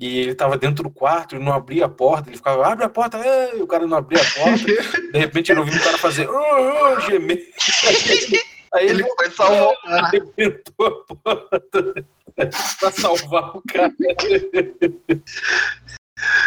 e 0.00 0.18
ele 0.18 0.32
estava 0.32 0.56
dentro 0.56 0.82
do 0.82 0.90
quarto, 0.90 1.36
ele 1.36 1.44
não 1.44 1.52
abria 1.52 1.84
a 1.84 1.88
porta, 1.88 2.30
ele 2.30 2.38
ficava, 2.38 2.66
abre 2.66 2.86
a 2.86 2.88
porta, 2.88 3.18
e 3.54 3.60
o 3.60 3.66
cara 3.66 3.86
não 3.86 3.98
abria 3.98 4.20
a 4.20 4.24
porta, 4.24 4.64
de 4.64 5.18
repente 5.18 5.52
ele 5.52 5.60
ouviu 5.60 5.78
o 5.78 5.84
cara 5.84 5.98
fazer, 5.98 6.26
oh, 6.26 6.96
oh, 6.96 7.00
gemer. 7.00 7.38
Aí 8.72 8.86
ele, 8.86 9.02
ele 9.02 9.14
foi 9.16 9.30
salvar, 9.32 9.74
arrebentou 9.84 10.86
a 10.86 11.14
porta 11.16 11.94
pra 12.78 12.90
salvar 12.92 13.56
o 13.56 13.62
cara. 13.62 13.92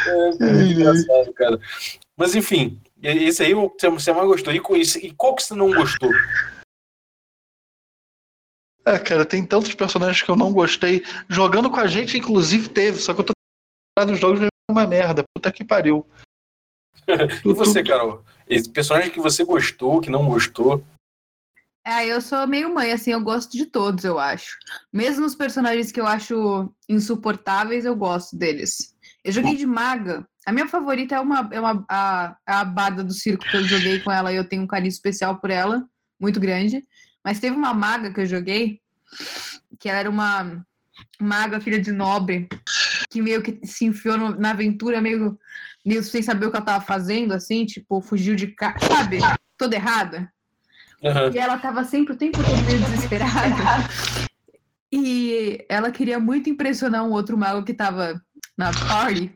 É, 0.08 0.30
é 0.40 0.64
engraçado, 0.64 1.34
cara. 1.34 1.60
Mas 2.16 2.34
enfim, 2.34 2.80
esse 3.02 3.44
aí 3.44 3.54
você 3.54 4.14
mais 4.14 4.28
gostou. 4.28 4.54
E 4.54 4.60
qual 5.12 5.36
que 5.36 5.44
você 5.44 5.54
não 5.54 5.70
gostou? 5.74 6.10
É, 8.86 9.00
cara, 9.00 9.26
tem 9.26 9.46
tantos 9.46 9.74
personagens 9.74 10.22
que 10.22 10.30
eu 10.30 10.36
não 10.36 10.54
gostei. 10.54 11.04
Jogando 11.28 11.70
com 11.70 11.80
a 11.80 11.88
gente, 11.88 12.18
inclusive, 12.18 12.70
teve, 12.70 13.00
só 13.00 13.14
que 13.14 13.22
eu 13.22 13.26
tô 13.26 13.34
dos 14.00 14.20
jogos 14.20 14.42
é 14.42 14.48
uma 14.70 14.88
merda. 14.88 15.24
Puta 15.36 15.52
que 15.52 15.64
pariu. 15.64 16.06
e 17.46 17.54
você, 17.54 17.84
Carol? 17.84 18.24
Esse 18.48 18.70
personagem 18.70 19.12
que 19.12 19.20
você 19.20 19.44
gostou, 19.44 20.02
que 20.02 20.10
não 20.10 20.28
gostou? 20.28 20.84
É, 21.86 22.08
eu 22.08 22.22
sou 22.22 22.48
meio 22.48 22.74
mãe, 22.74 22.94
assim, 22.94 23.12
eu 23.12 23.22
gosto 23.22 23.52
de 23.52 23.66
todos, 23.66 24.06
eu 24.06 24.18
acho. 24.18 24.58
Mesmo 24.92 25.26
os 25.26 25.36
personagens 25.36 25.92
que 25.92 26.00
eu 26.00 26.08
acho 26.08 26.74
insuportáveis, 26.88 27.84
eu 27.84 27.96
gosto 27.96 28.38
deles. 28.38 28.96
Eu 29.24 29.34
joguei 29.34 29.56
de 29.56 29.66
maga. 29.66 30.26
A 30.46 30.52
minha 30.52 30.68
favorita 30.68 31.16
é 31.16 31.20
uma, 31.20 31.50
é 31.52 31.60
uma 31.60 31.86
a, 31.90 32.38
a 32.46 32.64
Bada 32.64 33.04
do 33.04 33.14
circo 33.14 33.46
que 33.46 33.58
eu 33.58 33.64
joguei 33.64 34.00
com 34.00 34.12
ela 34.12 34.32
e 34.32 34.38
eu 34.38 34.48
tenho 34.48 34.64
um 34.64 34.68
carinho 34.68 34.90
especial 34.90 35.38
por 35.40 35.50
ela, 35.50 35.86
muito 36.20 36.40
grande. 36.40 36.84
Mas 37.24 37.40
teve 37.40 37.56
uma 37.56 37.74
maga 37.74 38.14
que 38.14 38.22
eu 38.22 38.26
joguei, 38.26 38.82
que 39.78 39.90
ela 39.90 40.00
era 40.00 40.10
uma 40.10 40.66
maga 41.20 41.60
filha 41.60 41.80
de 41.80 41.92
nobre, 41.92 42.48
que 43.14 43.22
meio 43.22 43.44
que 43.44 43.60
se 43.64 43.86
enfiou 43.86 44.18
no, 44.18 44.32
na 44.32 44.50
aventura, 44.50 45.00
meio, 45.00 45.38
meio 45.86 46.04
sem 46.04 46.24
saber 46.24 46.48
o 46.48 46.50
que 46.50 46.58
ela 46.58 46.66
tava 46.66 46.84
fazendo, 46.84 47.32
assim, 47.32 47.64
tipo, 47.64 48.02
fugiu 48.02 48.36
de 48.36 48.48
casa, 48.48 48.80
sabe? 48.88 49.20
Toda 49.56 49.76
errada. 49.76 50.28
Uhum. 51.04 51.32
E 51.32 51.38
ela 51.38 51.60
tava 51.60 51.84
sempre 51.84 52.14
o 52.14 52.18
tempo 52.18 52.40
todo 52.44 52.64
meio 52.64 52.80
desesperada. 52.80 53.88
E 54.92 55.64
ela 55.70 55.92
queria 55.92 56.20
muito 56.20 56.50
impressionar 56.50 57.04
um 57.04 57.12
outro 57.12 57.38
mago 57.38 57.64
que 57.64 57.74
tava 57.74 58.20
na 58.58 58.72
party. 58.72 59.32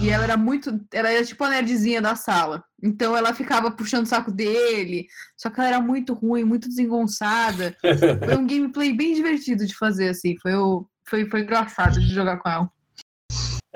E 0.00 0.10
ela 0.10 0.24
era 0.24 0.36
muito. 0.36 0.80
Ela 0.92 1.10
era 1.10 1.24
tipo 1.24 1.44
a 1.44 1.50
nerdzinha 1.50 2.02
da 2.02 2.16
sala. 2.16 2.64
Então 2.82 3.16
ela 3.16 3.32
ficava 3.32 3.70
puxando 3.70 4.04
o 4.04 4.08
saco 4.08 4.32
dele. 4.32 5.06
Só 5.36 5.48
que 5.48 5.60
ela 5.60 5.68
era 5.68 5.80
muito 5.80 6.12
ruim, 6.12 6.42
muito 6.42 6.68
desengonçada. 6.68 7.76
Foi 8.24 8.36
um 8.36 8.46
gameplay 8.46 8.92
bem 8.92 9.14
divertido 9.14 9.64
de 9.64 9.76
fazer, 9.76 10.08
assim. 10.08 10.36
Foi, 10.40 10.54
o, 10.54 10.88
foi, 11.04 11.28
foi 11.30 11.42
engraçado 11.42 12.00
de 12.00 12.12
jogar 12.12 12.38
com 12.38 12.48
ela. 12.48 12.70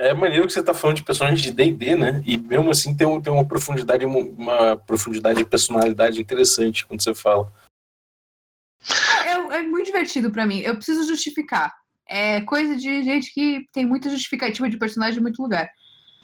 É 0.00 0.14
maneiro 0.14 0.46
que 0.46 0.52
você 0.54 0.62
tá 0.62 0.72
falando 0.72 0.96
de 0.96 1.04
personagens 1.04 1.42
de 1.42 1.52
D&D, 1.52 1.94
né? 1.94 2.22
E 2.24 2.38
mesmo 2.38 2.70
assim 2.70 2.96
tem, 2.96 3.20
tem 3.20 3.30
uma 3.30 3.46
profundidade, 3.46 4.06
uma 4.06 4.74
profundidade 4.78 5.40
de 5.40 5.44
personalidade 5.44 6.18
interessante 6.18 6.86
quando 6.86 7.02
você 7.02 7.14
fala. 7.14 7.52
É, 9.26 9.56
é 9.58 9.62
muito 9.62 9.84
divertido 9.84 10.30
para 10.30 10.46
mim. 10.46 10.60
Eu 10.60 10.74
preciso 10.76 11.06
justificar. 11.06 11.76
É 12.08 12.40
coisa 12.40 12.74
de 12.76 13.02
gente 13.02 13.30
que 13.34 13.66
tem 13.74 13.84
muita 13.84 14.08
justificativa 14.08 14.70
de 14.70 14.78
personagem 14.78 15.18
em 15.18 15.22
muito 15.22 15.42
lugar. 15.42 15.70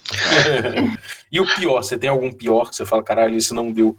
e 1.31 1.39
o 1.39 1.57
pior? 1.57 1.83
Você 1.83 1.99
tem 1.99 2.09
algum 2.09 2.33
pior 2.33 2.71
que 2.71 2.77
você 2.77 2.87
fala, 2.87 3.05
caralho, 3.05 3.37
isso 3.37 3.55
não 3.55 3.71
deu? 3.71 3.99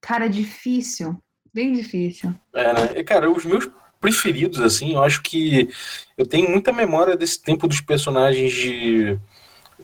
Cara, 0.00 0.28
difícil. 0.28 1.22
Bem 1.54 1.72
difícil. 1.72 2.34
É, 2.52 2.72
né? 2.72 3.04
Cara, 3.04 3.30
os 3.30 3.44
meus 3.44 3.70
preferidos, 4.00 4.60
assim, 4.60 4.94
eu 4.94 5.04
acho 5.04 5.22
que 5.22 5.68
eu 6.16 6.26
tenho 6.26 6.50
muita 6.50 6.72
memória 6.72 7.16
desse 7.16 7.40
tempo 7.40 7.68
dos 7.68 7.80
personagens 7.80 8.52
de. 8.52 9.18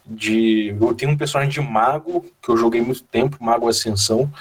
de 0.04 0.76
eu 0.80 0.94
tenho 0.94 1.12
um 1.12 1.16
personagem 1.16 1.52
de 1.52 1.60
mago, 1.60 2.24
que 2.42 2.48
eu 2.48 2.56
joguei 2.56 2.80
muito 2.80 3.04
tempo, 3.04 3.36
Mago 3.40 3.68
Ascensão, 3.68 4.32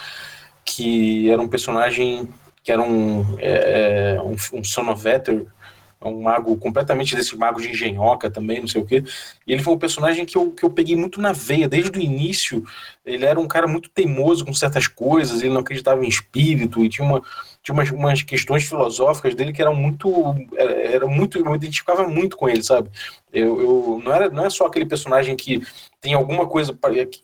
que 0.63 1.29
era 1.29 1.41
um 1.41 1.47
personagem 1.47 2.27
que 2.63 2.71
era 2.71 2.81
um, 2.81 3.37
é, 3.37 4.15
é 4.15 4.21
um, 4.21 4.35
um 4.53 4.63
é 6.01 6.07
um 6.07 6.21
mago 6.21 6.55
completamente 6.57 7.15
desse 7.15 7.35
mago 7.35 7.61
de 7.61 7.69
engenhoca 7.69 8.29
também, 8.29 8.59
não 8.59 8.67
sei 8.67 8.81
o 8.81 8.85
quê. 8.85 9.03
E 9.45 9.53
ele 9.53 9.63
foi 9.63 9.73
um 9.73 9.79
personagem 9.79 10.25
que 10.25 10.37
eu, 10.37 10.51
que 10.51 10.63
eu 10.63 10.69
peguei 10.69 10.95
muito 10.95 11.21
na 11.21 11.31
veia, 11.31 11.67
desde 11.67 11.97
o 11.97 12.01
início. 12.01 12.63
Ele 13.05 13.25
era 13.25 13.39
um 13.39 13.47
cara 13.47 13.67
muito 13.67 13.89
teimoso 13.89 14.45
com 14.45 14.53
certas 14.53 14.87
coisas, 14.87 15.41
ele 15.41 15.53
não 15.53 15.61
acreditava 15.61 16.03
em 16.05 16.07
espírito, 16.07 16.83
e 16.83 16.89
tinha 16.89 17.07
uma, 17.07 17.21
tinha 17.65 17.73
umas, 17.73 17.89
umas 17.89 18.21
questões 18.21 18.63
filosóficas 18.63 19.33
dele 19.33 19.51
que 19.51 19.59
eram 19.59 19.73
muito. 19.73 20.07
Era 20.55 21.07
muito. 21.07 21.39
Eu 21.39 21.45
me 21.45 21.55
identificava 21.55 22.07
muito 22.07 22.37
com 22.37 22.47
ele, 22.47 22.61
sabe? 22.61 22.91
Eu, 23.33 23.59
eu, 23.59 24.01
não, 24.05 24.13
era, 24.13 24.29
não 24.29 24.45
é 24.45 24.51
só 24.51 24.67
aquele 24.67 24.85
personagem 24.85 25.35
que 25.35 25.65
tem 25.99 26.13
alguma 26.13 26.45
coisa 26.45 26.77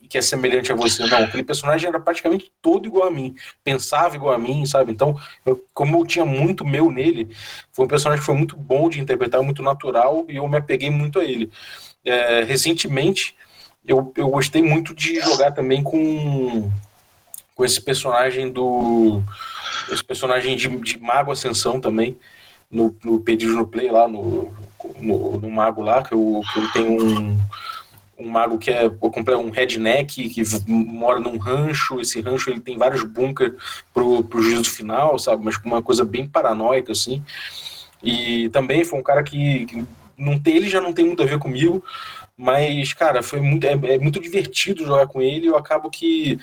que 0.08 0.18
é 0.18 0.20
semelhante 0.20 0.72
a 0.72 0.74
você, 0.74 1.06
não. 1.06 1.18
Aquele 1.22 1.44
personagem 1.44 1.88
era 1.88 2.00
praticamente 2.00 2.50
todo 2.60 2.86
igual 2.86 3.06
a 3.06 3.10
mim, 3.10 3.36
pensava 3.62 4.16
igual 4.16 4.34
a 4.34 4.38
mim, 4.38 4.66
sabe? 4.66 4.90
Então, 4.90 5.16
eu, 5.46 5.64
como 5.72 5.96
eu 5.96 6.04
tinha 6.04 6.24
muito 6.24 6.66
meu 6.66 6.90
nele, 6.90 7.28
foi 7.70 7.84
um 7.84 7.88
personagem 7.88 8.20
que 8.20 8.26
foi 8.26 8.34
muito 8.34 8.56
bom 8.56 8.88
de 8.88 9.00
interpretar, 9.00 9.40
muito 9.42 9.62
natural, 9.62 10.26
e 10.28 10.36
eu 10.36 10.48
me 10.48 10.58
apeguei 10.58 10.90
muito 10.90 11.20
a 11.20 11.24
ele. 11.24 11.52
É, 12.04 12.42
recentemente, 12.42 13.36
eu, 13.86 14.12
eu 14.16 14.28
gostei 14.28 14.60
muito 14.60 14.92
de 14.92 15.20
jogar 15.20 15.52
também 15.52 15.84
com, 15.84 16.68
com 17.54 17.64
esse 17.64 17.80
personagem 17.80 18.50
do 18.50 19.22
esse 19.90 20.04
personagem 20.04 20.56
de, 20.56 20.68
de 20.68 20.98
Mago 20.98 21.32
Ascensão 21.32 21.80
também, 21.80 22.16
no, 22.70 22.94
no 23.04 23.20
Pedido 23.20 23.54
no 23.54 23.66
Play 23.66 23.90
lá, 23.90 24.08
no, 24.08 24.52
no, 24.98 25.40
no, 25.40 25.50
Mago 25.50 25.82
lá, 25.82 26.02
que 26.02 26.14
eu, 26.14 26.40
que 26.52 26.58
eu 26.58 26.72
tenho 26.72 27.02
um, 27.02 27.38
um 28.18 28.28
mago 28.28 28.58
que 28.58 28.70
é 28.70 28.90
um 29.36 29.50
redneck 29.50 30.28
que 30.28 30.42
mora 30.66 31.20
num 31.20 31.36
rancho, 31.36 32.00
esse 32.00 32.20
rancho 32.20 32.50
ele 32.50 32.60
tem 32.60 32.78
vários 32.78 33.04
bunkers 33.04 33.52
pro, 33.92 34.22
pro 34.24 34.42
juízo 34.42 34.70
final, 34.70 35.18
sabe, 35.18 35.44
mas 35.44 35.56
com 35.56 35.68
uma 35.68 35.82
coisa 35.82 36.04
bem 36.04 36.26
paranoica, 36.26 36.92
assim, 36.92 37.22
e 38.02 38.48
também 38.50 38.84
foi 38.84 38.98
um 38.98 39.02
cara 39.02 39.22
que, 39.22 39.66
que 39.66 39.84
não 40.16 40.38
tem, 40.38 40.56
ele 40.56 40.68
já 40.68 40.80
não 40.80 40.92
tem 40.92 41.04
muito 41.04 41.22
a 41.22 41.26
ver 41.26 41.38
comigo, 41.38 41.84
mas, 42.42 42.92
cara, 42.92 43.22
foi 43.22 43.40
muito, 43.40 43.64
é, 43.64 43.70
é, 43.70 43.98
muito 44.00 44.18
divertido 44.18 44.84
jogar 44.84 45.06
com 45.06 45.22
ele. 45.22 45.46
Eu 45.46 45.56
acabo 45.56 45.88
que 45.88 46.40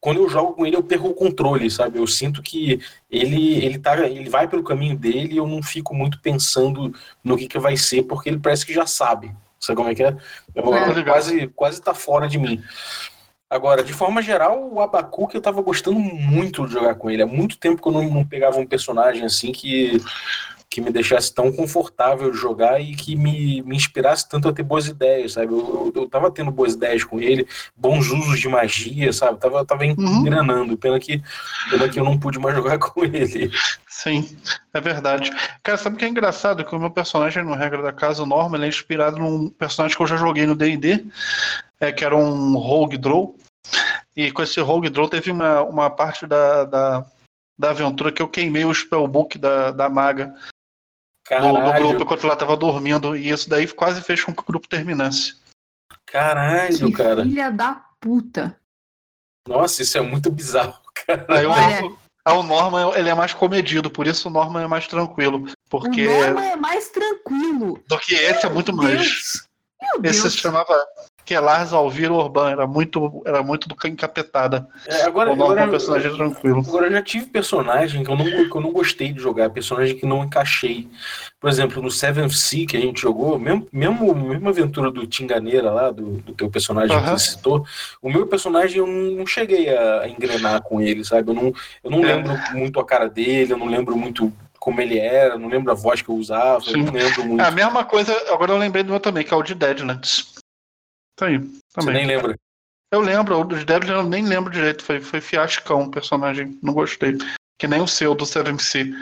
quando 0.00 0.22
eu 0.22 0.26
jogo 0.26 0.54
com 0.54 0.64
ele, 0.64 0.74
eu 0.74 0.82
perco 0.82 1.08
o 1.08 1.14
controle, 1.14 1.70
sabe? 1.70 1.98
Eu 1.98 2.06
sinto 2.06 2.42
que 2.42 2.80
ele 3.10 3.62
ele 3.62 3.78
tá, 3.78 4.08
ele 4.08 4.30
vai 4.30 4.48
pelo 4.48 4.64
caminho 4.64 4.96
dele 4.96 5.34
e 5.34 5.36
eu 5.36 5.46
não 5.46 5.62
fico 5.62 5.94
muito 5.94 6.18
pensando 6.22 6.94
no 7.22 7.36
que, 7.36 7.46
que 7.46 7.58
vai 7.58 7.76
ser, 7.76 8.04
porque 8.04 8.30
ele 8.30 8.38
parece 8.38 8.64
que 8.64 8.72
já 8.72 8.86
sabe. 8.86 9.34
Sabe 9.60 9.76
como 9.76 9.90
é 9.90 9.94
que 9.94 10.02
é? 10.02 10.16
Eu, 10.54 10.74
é. 10.74 11.04
Quase, 11.04 11.46
quase 11.48 11.82
tá 11.82 11.92
fora 11.92 12.26
de 12.26 12.38
mim. 12.38 12.62
Agora, 13.50 13.84
de 13.84 13.92
forma 13.92 14.22
geral, 14.22 14.72
o 14.72 14.80
Abacuque 14.80 15.36
eu 15.36 15.42
tava 15.42 15.60
gostando 15.60 16.00
muito 16.00 16.66
de 16.66 16.72
jogar 16.72 16.94
com 16.94 17.10
ele. 17.10 17.22
Há 17.22 17.26
muito 17.26 17.58
tempo 17.58 17.82
que 17.82 17.88
eu 17.88 17.92
não, 17.92 18.08
não 18.08 18.24
pegava 18.24 18.58
um 18.58 18.66
personagem 18.66 19.24
assim 19.24 19.52
que 19.52 20.00
que 20.74 20.80
me 20.80 20.90
deixasse 20.90 21.32
tão 21.32 21.52
confortável 21.52 22.34
jogar 22.34 22.80
e 22.80 22.96
que 22.96 23.14
me, 23.14 23.62
me 23.62 23.76
inspirasse 23.76 24.28
tanto 24.28 24.48
a 24.48 24.52
ter 24.52 24.64
boas 24.64 24.88
ideias, 24.88 25.34
sabe? 25.34 25.52
Eu, 25.52 25.92
eu, 25.94 26.02
eu 26.02 26.08
tava 26.08 26.32
tendo 26.32 26.50
boas 26.50 26.74
ideias 26.74 27.04
com 27.04 27.20
ele, 27.20 27.46
bons 27.76 28.08
usos 28.08 28.40
de 28.40 28.48
magia, 28.48 29.12
sabe? 29.12 29.38
Tava, 29.38 29.64
tava 29.64 29.86
engrenando. 29.86 30.76
Pena 30.76 30.98
que, 30.98 31.22
pena 31.70 31.88
que 31.88 32.00
eu 32.00 32.04
não 32.04 32.18
pude 32.18 32.40
mais 32.40 32.56
jogar 32.58 32.76
com 32.78 33.04
ele. 33.04 33.52
Sim, 33.88 34.36
é 34.72 34.80
verdade. 34.80 35.30
Cara, 35.62 35.78
sabe 35.78 35.94
o 35.94 35.98
que 36.00 36.04
é 36.06 36.08
engraçado? 36.08 36.64
Que 36.64 36.74
o 36.74 36.80
meu 36.80 36.90
personagem, 36.90 37.44
no 37.44 37.54
Regra 37.54 37.80
da 37.80 37.92
Casa, 37.92 38.24
o 38.24 38.26
Norma, 38.26 38.56
ele 38.56 38.64
é 38.64 38.68
inspirado 38.68 39.16
num 39.16 39.48
personagem 39.50 39.96
que 39.96 40.02
eu 40.02 40.08
já 40.08 40.16
joguei 40.16 40.44
no 40.44 40.56
D&D, 40.56 41.06
é, 41.78 41.92
que 41.92 42.04
era 42.04 42.16
um 42.16 42.58
Rogue 42.58 42.98
Draw. 42.98 43.32
E 44.16 44.32
com 44.32 44.42
esse 44.42 44.60
Rogue 44.60 44.90
Draw 44.90 45.08
teve 45.08 45.30
uma, 45.30 45.62
uma 45.62 45.88
parte 45.88 46.26
da, 46.26 46.64
da, 46.64 47.06
da 47.56 47.70
aventura 47.70 48.10
que 48.10 48.20
eu 48.20 48.26
queimei 48.26 48.64
o 48.64 48.74
spellbook 48.74 49.38
da, 49.38 49.70
da 49.70 49.88
maga 49.88 50.34
do, 51.28 51.52
do 51.64 51.72
grupo 51.72 52.02
enquanto 52.02 52.24
ela 52.24 52.36
tava 52.36 52.56
dormindo. 52.56 53.16
E 53.16 53.28
isso 53.30 53.48
daí 53.48 53.66
quase 53.68 54.00
fez 54.02 54.22
com 54.22 54.34
que 54.34 54.42
o 54.42 54.46
grupo 54.46 54.68
terminasse. 54.68 55.36
Caralho, 56.06 56.86
Que 56.86 56.92
cara. 56.92 57.22
filha 57.24 57.50
da 57.50 57.82
puta. 58.00 58.56
Nossa, 59.48 59.82
isso 59.82 59.98
é 59.98 60.00
muito 60.00 60.30
bizarro, 60.30 60.78
cara. 61.06 61.26
Aí 61.28 61.44
eu, 61.44 61.50
Olha. 61.50 61.96
ah, 62.24 62.34
o 62.34 62.42
Norman 62.42 62.92
ele 62.96 63.08
é 63.08 63.14
mais 63.14 63.34
comedido, 63.34 63.90
por 63.90 64.06
isso 64.06 64.28
o 64.28 64.30
Norman 64.32 64.62
é 64.62 64.66
mais 64.66 64.86
tranquilo. 64.86 65.44
Porque 65.68 66.06
O 66.06 66.20
Norma 66.20 66.44
é 66.46 66.56
mais 66.56 66.88
tranquilo. 66.90 67.82
do 67.88 67.98
que 67.98 68.14
esse 68.14 68.46
é 68.46 68.48
muito 68.48 68.72
Meu 68.72 68.82
mais. 68.84 68.98
Deus. 69.00 69.48
Meu 69.82 70.10
Esse 70.10 70.22
Deus. 70.22 70.32
se 70.34 70.38
chamava 70.38 70.74
Kelars 71.24 71.72
Alvira 71.72 72.12
Urban, 72.12 72.50
era 72.50 72.66
muito, 72.66 73.22
era 73.24 73.42
muito 73.42 73.68
do 73.68 73.76
encapetada. 73.86 74.68
É, 74.86 75.02
agora, 75.02 75.30
O 75.30 75.32
agora, 75.32 75.64
um 75.64 75.70
personagem 75.70 76.14
tranquilo. 76.14 76.64
Agora, 76.66 76.86
eu 76.86 76.92
já 76.92 77.02
tive 77.02 77.26
personagem 77.26 78.04
que 78.04 78.10
eu, 78.10 78.16
não, 78.16 78.24
que 78.24 78.56
eu 78.56 78.60
não 78.60 78.72
gostei 78.72 79.12
de 79.12 79.20
jogar, 79.20 79.50
personagem 79.50 79.96
que 79.96 80.06
não 80.06 80.24
encaixei. 80.24 80.88
Por 81.40 81.48
exemplo, 81.48 81.82
no 81.82 81.90
Seventh 81.90 82.32
Sea 82.32 82.66
que 82.66 82.76
a 82.76 82.80
gente 82.80 83.00
jogou, 83.00 83.38
mesmo, 83.38 83.66
mesmo 83.72 84.14
mesma 84.14 84.50
aventura 84.50 84.90
do 84.90 85.06
Tinganeira 85.06 85.70
lá, 85.70 85.90
do, 85.90 86.18
do 86.18 86.32
teu 86.34 86.50
personagem 86.50 86.96
que 86.98 87.04
Aham. 87.04 87.18
você 87.18 87.32
citou, 87.32 87.66
o 88.02 88.10
meu 88.10 88.26
personagem 88.26 88.78
eu 88.78 88.86
não, 88.86 89.26
cheguei 89.26 89.74
a, 89.74 90.02
a 90.02 90.08
engrenar 90.08 90.62
com 90.62 90.80
ele, 90.80 91.04
sabe? 91.04 91.30
Eu 91.30 91.34
não, 91.34 91.52
eu 91.82 91.90
não 91.90 92.04
É. 92.04 92.14
lembro 92.14 92.38
muito 92.50 92.78
a 92.80 92.84
cara 92.84 93.08
dele, 93.08 93.52
eu 93.52 93.58
não 93.58 93.66
lembro 93.66 93.96
muito 93.96 94.32
como 94.58 94.80
ele 94.80 94.98
era, 94.98 95.36
não 95.36 95.48
lembro 95.48 95.70
a 95.70 95.74
voz 95.74 96.00
que 96.00 96.08
eu 96.08 96.14
usava, 96.14 96.64
eu 96.66 96.72
Sim. 96.72 96.84
não 96.84 96.92
lembro 96.92 97.22
muito. 97.22 97.42
É 97.42 97.48
a 97.48 97.50
mesma 97.50 97.84
coisa, 97.84 98.16
agora 98.32 98.52
eu 98.52 98.56
lembrei 98.56 98.82
do 98.82 98.90
meu 98.90 98.98
também, 99.00 99.22
que 99.22 99.34
é 99.34 99.36
o 99.36 99.42
de 99.42 99.54
Deadlands. 99.54 100.33
Tá 101.16 101.26
aí, 101.26 101.38
Você 101.38 101.60
também. 101.72 101.94
nem 101.94 102.06
lembra. 102.06 102.36
Eu 102.90 103.00
lembro, 103.00 103.40
o 103.40 103.44
Deadlands 103.44 103.88
eu 103.88 104.08
nem 104.08 104.24
lembro 104.24 104.52
direito, 104.52 104.84
foi, 104.84 105.00
foi 105.00 105.20
fiascão 105.20 105.82
o 105.82 105.90
personagem, 105.90 106.58
não 106.62 106.72
gostei. 106.72 107.16
Que 107.58 107.66
nem 107.66 107.80
o 107.80 107.88
seu, 107.88 108.14
do 108.14 108.24
7MC. 108.24 108.92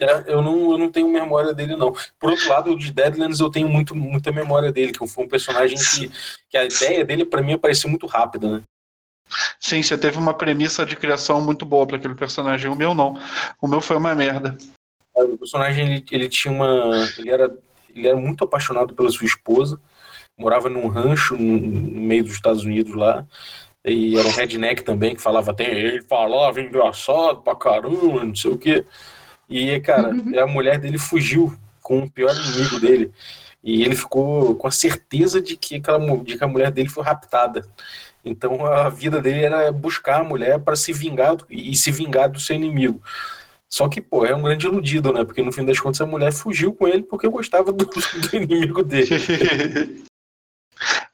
É, 0.00 0.32
eu, 0.32 0.40
não, 0.40 0.72
eu 0.72 0.78
não 0.78 0.90
tenho 0.90 1.08
memória 1.08 1.52
dele, 1.52 1.74
não. 1.76 1.92
Por 2.18 2.30
outro 2.30 2.48
lado, 2.48 2.72
o 2.72 2.78
de 2.78 2.92
Deadlands 2.92 3.40
eu 3.40 3.50
tenho 3.50 3.68
muito, 3.68 3.94
muita 3.94 4.30
memória 4.30 4.72
dele, 4.72 4.92
que 4.92 5.06
foi 5.06 5.24
um 5.24 5.28
personagem 5.28 5.76
que, 5.76 6.10
que 6.48 6.56
a 6.56 6.64
ideia 6.64 7.04
dele, 7.04 7.24
pra 7.24 7.42
mim, 7.42 7.58
parecia 7.58 7.90
muito 7.90 8.06
rápida, 8.06 8.48
né? 8.48 8.62
Sim, 9.60 9.82
você 9.82 9.98
teve 9.98 10.16
uma 10.16 10.32
premissa 10.32 10.86
de 10.86 10.96
criação 10.96 11.40
muito 11.40 11.66
boa 11.66 11.86
para 11.86 11.96
aquele 11.96 12.14
personagem. 12.14 12.70
O 12.70 12.76
meu 12.76 12.94
não. 12.94 13.20
O 13.60 13.66
meu 13.66 13.80
foi 13.80 13.96
uma 13.96 14.14
merda. 14.14 14.56
O 15.14 15.36
personagem, 15.36 15.84
ele, 15.84 16.04
ele 16.12 16.28
tinha 16.28 16.52
uma... 16.52 17.08
Ele 17.18 17.30
era, 17.30 17.56
ele 17.94 18.06
era 18.06 18.16
muito 18.16 18.44
apaixonado 18.44 18.94
pela 18.94 19.10
sua 19.10 19.26
esposa, 19.26 19.80
morava 20.38 20.68
num 20.68 20.86
rancho 20.88 21.36
no, 21.36 21.58
no 21.58 22.00
meio 22.00 22.24
dos 22.24 22.34
Estados 22.34 22.64
Unidos 22.64 22.94
lá, 22.94 23.26
e 23.84 24.16
era 24.18 24.28
um 24.28 24.32
redneck 24.32 24.82
também, 24.82 25.14
que 25.14 25.22
falava 25.22 25.50
até... 25.50 25.64
Ele 25.64 26.02
falava 26.02 26.60
engraçado 26.60 27.40
pra 27.42 27.54
caramba, 27.54 28.24
não 28.24 28.34
sei 28.34 28.50
o 28.50 28.58
quê. 28.58 28.84
E, 29.48 29.80
cara, 29.80 30.10
Uhum. 30.10 30.38
a 30.38 30.46
mulher 30.46 30.78
dele 30.78 30.98
fugiu 30.98 31.56
com 31.82 32.00
o 32.00 32.10
pior 32.10 32.34
inimigo 32.36 32.78
dele. 32.78 33.10
E 33.64 33.82
ele 33.82 33.96
ficou 33.96 34.54
com 34.56 34.68
a 34.68 34.70
certeza 34.70 35.40
de 35.40 35.56
que, 35.56 35.76
aquela, 35.76 35.98
de 36.18 36.36
que 36.36 36.44
a 36.44 36.48
mulher 36.48 36.70
dele 36.70 36.88
foi 36.88 37.02
raptada. 37.02 37.66
Então 38.24 38.66
a 38.66 38.88
vida 38.90 39.22
dele 39.22 39.42
era 39.42 39.72
buscar 39.72 40.20
a 40.20 40.24
mulher 40.24 40.58
para 40.58 40.76
se 40.76 40.92
vingar 40.92 41.36
e 41.48 41.74
se 41.74 41.90
vingar 41.90 42.28
do 42.28 42.38
seu 42.38 42.56
inimigo. 42.56 43.00
Só 43.68 43.88
que, 43.88 44.00
pô, 44.00 44.24
é 44.24 44.34
um 44.34 44.42
grande 44.42 44.66
iludido, 44.66 45.12
né? 45.12 45.24
Porque 45.24 45.42
no 45.42 45.52
fim 45.52 45.64
das 45.64 45.78
contas 45.78 46.00
a 46.00 46.06
mulher 46.06 46.32
fugiu 46.32 46.72
com 46.72 46.86
ele 46.86 47.02
porque 47.02 47.28
gostava 47.28 47.72
do, 47.72 47.84
do 47.86 48.36
inimigo 48.36 48.82
dele. 48.82 49.08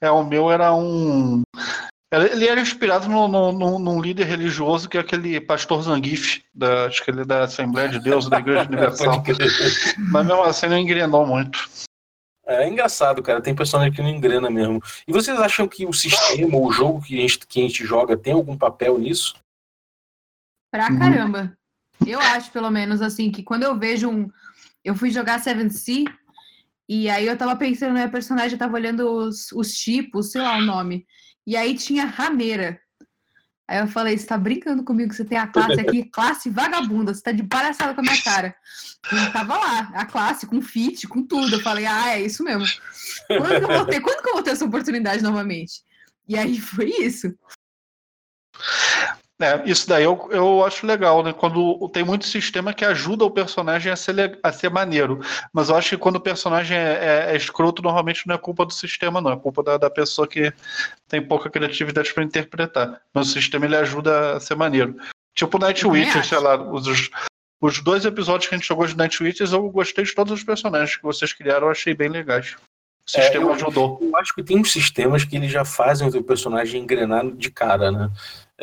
é, 0.00 0.10
o 0.10 0.24
meu 0.24 0.50
era 0.50 0.74
um. 0.74 1.42
Ele 2.12 2.46
era 2.46 2.60
inspirado 2.60 3.08
no, 3.08 3.26
no, 3.26 3.50
no- 3.52 3.78
num 3.78 4.00
líder 4.00 4.24
religioso 4.26 4.88
que 4.88 4.96
é 4.96 5.00
aquele 5.00 5.40
pastor 5.40 5.82
Zangief, 5.82 6.44
da, 6.54 6.86
acho 6.86 7.02
que 7.04 7.10
ele 7.10 7.22
é 7.22 7.24
da 7.24 7.42
Assembleia 7.44 7.88
de 7.88 7.98
Deus, 7.98 8.28
da 8.28 8.38
Igreja 8.38 8.62
Universal. 8.68 9.20
Mas 10.12 10.26
mesmo 10.26 10.42
assim 10.44 10.66
não 10.68 10.78
engrenou 10.78 11.26
muito. 11.26 11.68
É 12.46 12.68
engraçado, 12.68 13.20
cara. 13.22 13.40
Tem 13.40 13.54
personagem 13.54 13.92
que 13.92 14.00
não 14.02 14.08
engrena 14.10 14.48
mesmo. 14.48 14.80
E 15.08 15.12
vocês 15.12 15.40
acham 15.40 15.66
que 15.66 15.86
o 15.86 15.92
sistema, 15.92 16.56
o 16.56 16.70
jogo 16.70 17.00
que 17.02 17.16
a 17.18 17.20
gente, 17.22 17.38
que 17.48 17.58
a 17.58 17.62
gente 17.62 17.84
joga, 17.84 18.16
tem 18.16 18.34
algum 18.34 18.56
papel 18.56 18.96
nisso? 18.98 19.34
Pra 20.70 20.88
Uhum. 20.90 20.98
caramba. 20.98 21.52
Eu 22.06 22.20
acho, 22.20 22.50
pelo 22.52 22.70
menos, 22.70 23.00
assim, 23.00 23.30
que 23.30 23.42
quando 23.42 23.62
eu 23.62 23.76
vejo 23.78 24.08
um. 24.10 24.30
Eu 24.84 24.94
fui 24.94 25.10
jogar 25.10 25.40
Seven 25.40 25.70
Sea 25.70 26.04
e 26.88 27.08
aí 27.08 27.26
eu 27.26 27.36
tava 27.36 27.56
pensando 27.56 27.92
no 27.92 27.98
meu 27.98 28.10
personagem, 28.10 28.52
eu 28.52 28.58
tava 28.58 28.74
olhando 28.74 29.08
os, 29.08 29.50
os 29.52 29.72
tipos, 29.72 30.30
sei 30.30 30.42
lá 30.42 30.58
o 30.58 30.62
nome. 30.62 31.06
E 31.46 31.56
aí 31.56 31.74
tinha 31.74 32.04
rameira. 32.04 32.78
Aí 33.66 33.78
eu 33.78 33.86
falei, 33.86 34.18
você 34.18 34.26
tá 34.26 34.36
brincando 34.36 34.84
comigo 34.84 35.08
que 35.08 35.16
você 35.16 35.24
tem 35.24 35.38
a 35.38 35.46
classe 35.46 35.80
aqui, 35.80 36.04
classe 36.12 36.50
vagabunda, 36.50 37.14
você 37.14 37.22
tá 37.22 37.32
de 37.32 37.42
palhaçada 37.42 37.94
com 37.94 38.00
a 38.00 38.04
minha 38.04 38.22
cara. 38.22 38.54
E 39.10 39.32
tava 39.32 39.56
lá, 39.56 39.90
a 39.94 40.04
classe, 40.04 40.46
com 40.46 40.60
fit, 40.60 41.08
com 41.08 41.22
tudo. 41.22 41.56
Eu 41.56 41.60
falei, 41.60 41.86
ah, 41.86 42.10
é 42.10 42.22
isso 42.22 42.44
mesmo. 42.44 42.66
Quando 43.26 43.58
que 43.58 43.64
eu 43.64 43.76
vou 43.78 43.86
ter, 43.86 44.00
quando 44.00 44.22
que 44.22 44.28
eu 44.28 44.34
vou 44.34 44.42
ter 44.42 44.50
essa 44.50 44.64
oportunidade 44.66 45.22
novamente? 45.22 45.82
E 46.28 46.36
aí 46.36 46.60
foi 46.60 46.90
isso. 46.90 47.34
É, 49.42 49.62
isso 49.68 49.88
daí 49.88 50.04
eu, 50.04 50.28
eu 50.30 50.64
acho 50.64 50.86
legal, 50.86 51.22
né? 51.24 51.32
Quando 51.32 51.88
tem 51.88 52.04
muito 52.04 52.24
sistema 52.24 52.72
que 52.72 52.84
ajuda 52.84 53.24
o 53.24 53.30
personagem 53.30 53.90
a 53.90 53.96
ser, 53.96 54.38
a 54.40 54.52
ser 54.52 54.70
maneiro. 54.70 55.20
Mas 55.52 55.68
eu 55.70 55.76
acho 55.76 55.90
que 55.90 55.96
quando 55.96 56.16
o 56.16 56.20
personagem 56.20 56.76
é, 56.76 57.26
é- 57.28 57.32
é 57.32 57.36
escroto, 57.36 57.82
normalmente 57.82 58.26
não 58.28 58.34
é 58.36 58.38
culpa 58.38 58.64
do 58.64 58.72
sistema, 58.72 59.20
não. 59.20 59.32
É 59.32 59.36
culpa 59.36 59.60
da, 59.62 59.76
da 59.76 59.90
pessoa 59.90 60.28
que 60.28 60.52
tem 61.08 61.20
pouca 61.20 61.50
criatividade 61.50 62.14
para 62.14 62.22
interpretar. 62.22 63.00
Mas 63.12 63.28
o 63.28 63.32
sistema 63.32 63.64
ele 63.66 63.74
ajuda 63.76 64.36
a 64.36 64.40
ser 64.40 64.54
maneiro. 64.54 64.94
Tipo 65.34 65.58
Night 65.58 65.84
Witcher, 65.84 66.18
acho. 66.20 66.28
sei 66.28 66.38
lá, 66.38 66.56
os, 66.70 67.10
os 67.60 67.80
dois 67.82 68.04
episódios 68.04 68.48
que 68.48 68.54
a 68.54 68.58
gente 68.58 68.68
jogou 68.68 68.86
de 68.86 68.96
Night 68.96 69.20
Witches, 69.20 69.52
eu 69.52 69.68
gostei 69.68 70.04
de 70.04 70.14
todos 70.14 70.32
os 70.32 70.44
personagens 70.44 70.96
que 70.96 71.02
vocês 71.02 71.32
criaram, 71.32 71.66
eu 71.66 71.70
achei 71.72 71.92
bem 71.92 72.08
legais. 72.08 72.52
O 72.52 73.18
É, 73.18 73.22
sistema 73.22 73.46
eu- 73.46 73.52
ajudou. 73.52 73.98
Eu 74.00 74.16
acho 74.16 74.32
que 74.32 74.44
tem 74.44 74.58
uns 74.60 74.70
sistemas 74.70 75.24
que 75.24 75.34
eles 75.34 75.50
já 75.50 75.64
fazem 75.64 76.06
o 76.06 76.10
teu 76.12 76.22
personagem 76.22 76.80
engrenar 76.82 77.26
de 77.32 77.50
cara, 77.50 77.90
né? 77.90 78.10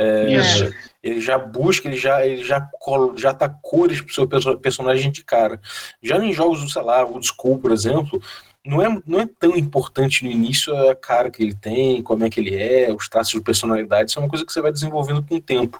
É, 0.02 0.34
Isso. 0.34 0.74
Ele 1.04 1.22
já 1.22 1.38
busca, 1.38 1.88
ele 1.88 1.98
já, 1.98 2.26
ele 2.26 2.44
já, 2.44 2.68
já 3.16 3.34
tá 3.34 3.50
cores 3.50 4.02
pro 4.02 4.14
seu 4.14 4.28
perso- 4.28 4.58
personagem 4.58 5.12
de 5.12 5.24
cara. 5.24 5.60
Já 6.02 6.18
em 6.18 6.34
jogos, 6.34 6.72
sei 6.72 6.82
lá, 6.82 7.06
Old 7.06 7.28
School, 7.28 7.60
por 7.60 7.72
exemplo, 7.72 8.22
não 8.66 8.82
é, 8.82 9.02
não 9.08 9.20
é 9.20 9.28
tão 9.40 9.56
importante 9.56 10.24
no 10.24 10.32
início 10.32 10.76
a 10.90 10.96
cara 10.96 11.32
que 11.32 11.42
ele 11.42 11.56
tem, 11.56 12.02
como 12.04 12.24
é 12.24 12.30
que 12.30 12.40
ele 12.40 12.56
é, 12.56 12.92
os 12.94 13.10
traços 13.10 13.34
de 13.34 13.42
personalidade, 13.42 14.12
isso 14.12 14.20
é 14.20 14.22
uma 14.22 14.30
coisa 14.30 14.46
que 14.46 14.54
você 14.54 14.62
vai 14.62 14.72
desenvolvendo 14.72 15.24
com 15.24 15.36
o 15.36 15.42
tempo. 15.42 15.80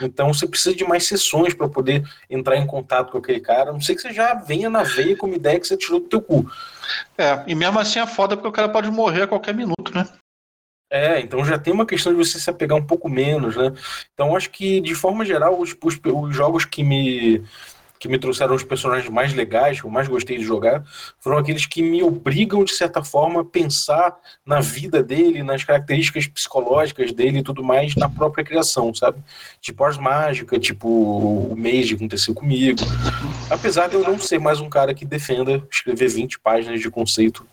Então 0.00 0.32
você 0.32 0.46
precisa 0.46 0.74
de 0.74 0.84
mais 0.84 1.06
sessões 1.06 1.52
para 1.52 1.68
poder 1.68 2.02
entrar 2.30 2.56
em 2.56 2.66
contato 2.66 3.12
com 3.12 3.18
aquele 3.18 3.40
cara, 3.40 3.70
a 3.70 3.72
não 3.72 3.80
sei 3.80 3.94
que 3.94 4.02
você 4.02 4.12
já 4.12 4.34
venha 4.34 4.70
na 4.70 4.82
veia 4.82 5.16
com 5.16 5.26
uma 5.26 5.36
ideia 5.36 5.60
que 5.60 5.66
você 5.66 5.76
tirou 5.76 6.00
do 6.00 6.08
teu 6.08 6.22
cu. 6.22 6.50
É, 7.18 7.42
e 7.46 7.54
mesmo 7.54 7.78
assim 7.78 7.98
é 7.98 8.06
foda 8.06 8.36
porque 8.36 8.48
o 8.48 8.52
cara 8.52 8.68
pode 8.68 8.90
morrer 8.90 9.22
a 9.22 9.28
qualquer 9.28 9.54
minuto, 9.54 9.94
né? 9.94 10.08
É, 10.92 11.18
então 11.20 11.42
já 11.42 11.58
tem 11.58 11.72
uma 11.72 11.86
questão 11.86 12.12
de 12.12 12.18
você 12.18 12.38
se 12.38 12.50
apegar 12.50 12.76
um 12.76 12.84
pouco 12.84 13.08
menos, 13.08 13.56
né? 13.56 13.72
Então 14.12 14.36
acho 14.36 14.50
que, 14.50 14.78
de 14.78 14.94
forma 14.94 15.24
geral, 15.24 15.58
os, 15.58 15.74
os, 15.82 15.98
os 16.04 16.36
jogos 16.36 16.66
que 16.66 16.84
me, 16.84 17.42
que 17.98 18.08
me 18.08 18.18
trouxeram 18.18 18.54
os 18.54 18.62
personagens 18.62 19.08
mais 19.08 19.32
legais, 19.32 19.80
que 19.80 19.86
eu 19.86 19.90
mais 19.90 20.06
gostei 20.06 20.36
de 20.36 20.44
jogar, 20.44 20.84
foram 21.18 21.38
aqueles 21.38 21.64
que 21.64 21.82
me 21.82 22.02
obrigam, 22.02 22.62
de 22.62 22.74
certa 22.74 23.02
forma, 23.02 23.40
a 23.40 23.44
pensar 23.44 24.14
na 24.44 24.60
vida 24.60 25.02
dele, 25.02 25.42
nas 25.42 25.64
características 25.64 26.26
psicológicas 26.26 27.10
dele 27.10 27.38
e 27.38 27.42
tudo 27.42 27.64
mais 27.64 27.96
na 27.96 28.10
própria 28.10 28.44
criação, 28.44 28.94
sabe? 28.94 29.18
Tipo 29.62 29.84
Ars 29.84 29.96
Mágica, 29.96 30.60
tipo 30.60 30.86
o 30.86 31.56
Mage 31.56 31.90
que 31.90 31.94
aconteceu 31.94 32.34
comigo. 32.34 32.80
Apesar 33.48 33.88
de 33.88 33.94
eu 33.94 34.02
não 34.02 34.18
ser 34.18 34.38
mais 34.38 34.60
um 34.60 34.68
cara 34.68 34.92
que 34.92 35.06
defenda 35.06 35.66
escrever 35.70 36.08
20 36.08 36.38
páginas 36.38 36.82
de 36.82 36.90
conceito 36.90 37.46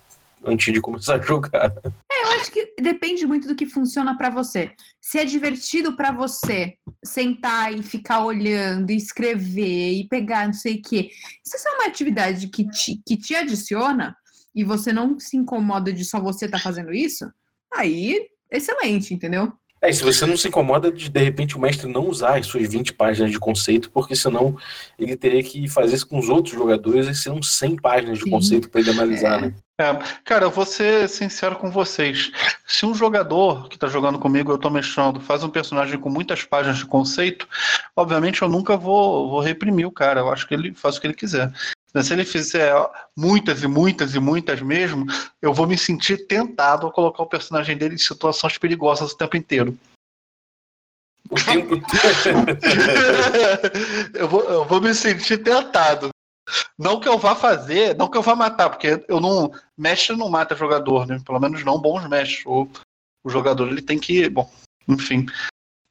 antes 0.44 0.74
de 0.74 0.82
começar 0.82 1.16
a 1.16 1.22
jogar. 1.22 1.74
Eu 1.84 2.28
acho 2.40 2.52
que 2.52 2.74
depende 2.80 3.26
muito 3.26 3.48
do 3.48 3.56
que 3.56 3.66
funciona 3.66 4.18
pra 4.18 4.30
você. 4.30 4.72
Se 5.02 5.20
é 5.20 5.26
divertido 5.26 5.96
pra 5.96 6.12
você 6.12 6.76
sentar 7.04 7.74
e 7.74 7.84
ficar 7.84 8.26
olhando, 8.26 8.92
escrever 8.92 9.94
e 9.94 10.08
pegar 10.08 10.48
não 10.48 10.54
sei 10.54 10.76
o 10.76 10.82
quê. 10.82 11.10
Se 11.44 11.58
essa 11.58 11.70
é 11.70 11.74
uma 11.74 11.88
atividade 11.88 12.48
que 12.48 12.68
te, 12.70 13.02
que 13.06 13.18
te 13.18 13.36
adiciona 13.36 14.16
e 14.54 14.64
você 14.64 14.92
não 14.92 15.20
se 15.20 15.38
incomoda 15.38 15.92
de 15.94 16.04
só 16.04 16.20
você 16.20 16.46
estar 16.46 16.60
fazendo 16.60 16.94
isso, 16.94 17.26
aí 17.74 18.28
excelente, 18.52 19.14
entendeu? 19.14 19.54
É, 19.82 19.90
e 19.90 19.94
se 19.94 20.04
você 20.04 20.26
não 20.26 20.36
se 20.36 20.48
incomoda 20.48 20.92
de, 20.92 21.10
de 21.10 21.20
repente, 21.24 21.56
o 21.56 21.60
mestre 21.60 21.88
não 21.92 22.08
usar 22.08 22.38
as 22.38 22.46
suas 22.48 22.68
20 22.70 22.94
páginas 22.94 23.32
de 23.32 23.40
conceito, 23.40 23.90
porque 23.92 24.16
senão 24.16 24.58
ele 24.98 25.16
teria 25.16 25.42
que 25.42 25.68
fazer 25.70 25.96
isso 25.96 26.08
com 26.08 26.20
os 26.20 26.28
outros 26.28 26.54
jogadores 26.54 27.08
e 27.08 27.16
serão 27.16 27.42
100 27.42 27.78
páginas 27.78 28.18
de 28.18 28.26
Sim. 28.26 28.30
conceito 28.30 28.70
para 28.70 28.82
ele 28.82 28.92
analisar, 28.92 29.38
É. 29.38 29.42
né? 29.48 29.54
É, 29.82 29.98
cara, 30.26 30.44
eu 30.44 30.52
vou 30.52 30.66
ser 30.66 31.08
sincero 31.08 31.56
com 31.56 31.72
vocês. 31.72 32.34
Se 32.68 32.86
um 32.86 32.94
jogador 32.94 33.70
que 33.70 33.80
tá 33.80 33.88
jogando 33.88 34.20
comigo, 34.20 34.52
eu 34.52 34.58
tô 34.58 34.70
mestrando, 34.70 35.22
faz 35.22 35.42
um 35.42 35.50
personagem 35.50 35.98
com 35.98 36.10
muitas 36.10 36.44
páginas 36.44 36.80
de 36.80 36.86
conceito, 36.86 37.48
obviamente 37.96 38.42
eu 38.42 38.50
nunca 38.50 38.76
vou, 38.76 39.30
vou 39.30 39.40
reprimir 39.40 39.86
o 39.88 39.92
cara. 39.92 40.20
Eu 40.20 40.34
acho 40.34 40.46
que 40.46 40.54
ele 40.54 40.74
faz 40.76 40.98
o 40.98 41.02
que 41.02 41.08
ele 41.08 41.14
quiser. 41.14 41.50
Mas 41.94 42.08
Se 42.08 42.14
ele 42.14 42.26
fizer 42.26 42.74
muitas 43.16 43.64
e 43.64 43.68
muitas 43.68 44.14
e 44.14 44.20
muitas 44.20 44.62
mesmo, 44.62 45.06
eu 45.42 45.54
vou 45.54 45.68
me 45.68 45.78
sentir 45.78 46.28
tentado 46.28 46.88
a 46.88 46.92
colocar 46.92 47.24
o 47.24 47.28
personagem 47.28 47.78
dele 47.78 47.96
em 47.96 48.00
situações 48.00 48.58
perigosas 48.58 49.12
o 49.12 49.18
tempo 49.18 49.36
inteiro. 49.36 49.78
O 51.30 51.36
tempo 51.36 51.76
eu, 54.14 54.28
vou, 54.28 54.44
eu 54.44 54.66
vou 54.66 54.82
me 54.82 54.94
sentir 54.94 55.40
tentado. 55.40 56.10
Não 56.78 57.00
que 57.00 57.08
eu 57.08 57.18
vá 57.18 57.36
fazer, 57.36 57.96
não 57.96 58.10
que 58.10 58.18
eu 58.18 58.22
vá 58.22 58.36
matar, 58.36 58.70
porque 58.70 59.04
eu 59.08 59.20
não. 59.20 59.52
Mestre 59.78 60.16
não 60.16 60.30
mata 60.30 60.56
jogador, 60.56 61.06
né? 61.06 61.22
Pelo 61.26 61.40
menos 61.40 61.64
não 61.64 61.80
bons 61.80 62.08
mestres. 62.08 62.46
O, 62.46 62.68
o 63.24 63.30
jogador 63.30 63.68
ele 63.68 63.82
tem 63.82 64.00
que, 64.00 64.30
bom, 64.30 64.50
enfim, 64.88 65.26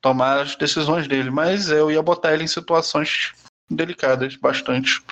tomar 0.00 0.40
as 0.40 0.56
decisões 0.56 1.06
dele. 1.06 1.30
Mas 1.30 1.68
eu 1.68 1.90
ia 1.90 2.02
botar 2.02 2.34
ele 2.34 2.44
em 2.44 2.48
situações 2.48 3.32
delicadas, 3.70 4.36
bastante. 4.36 5.02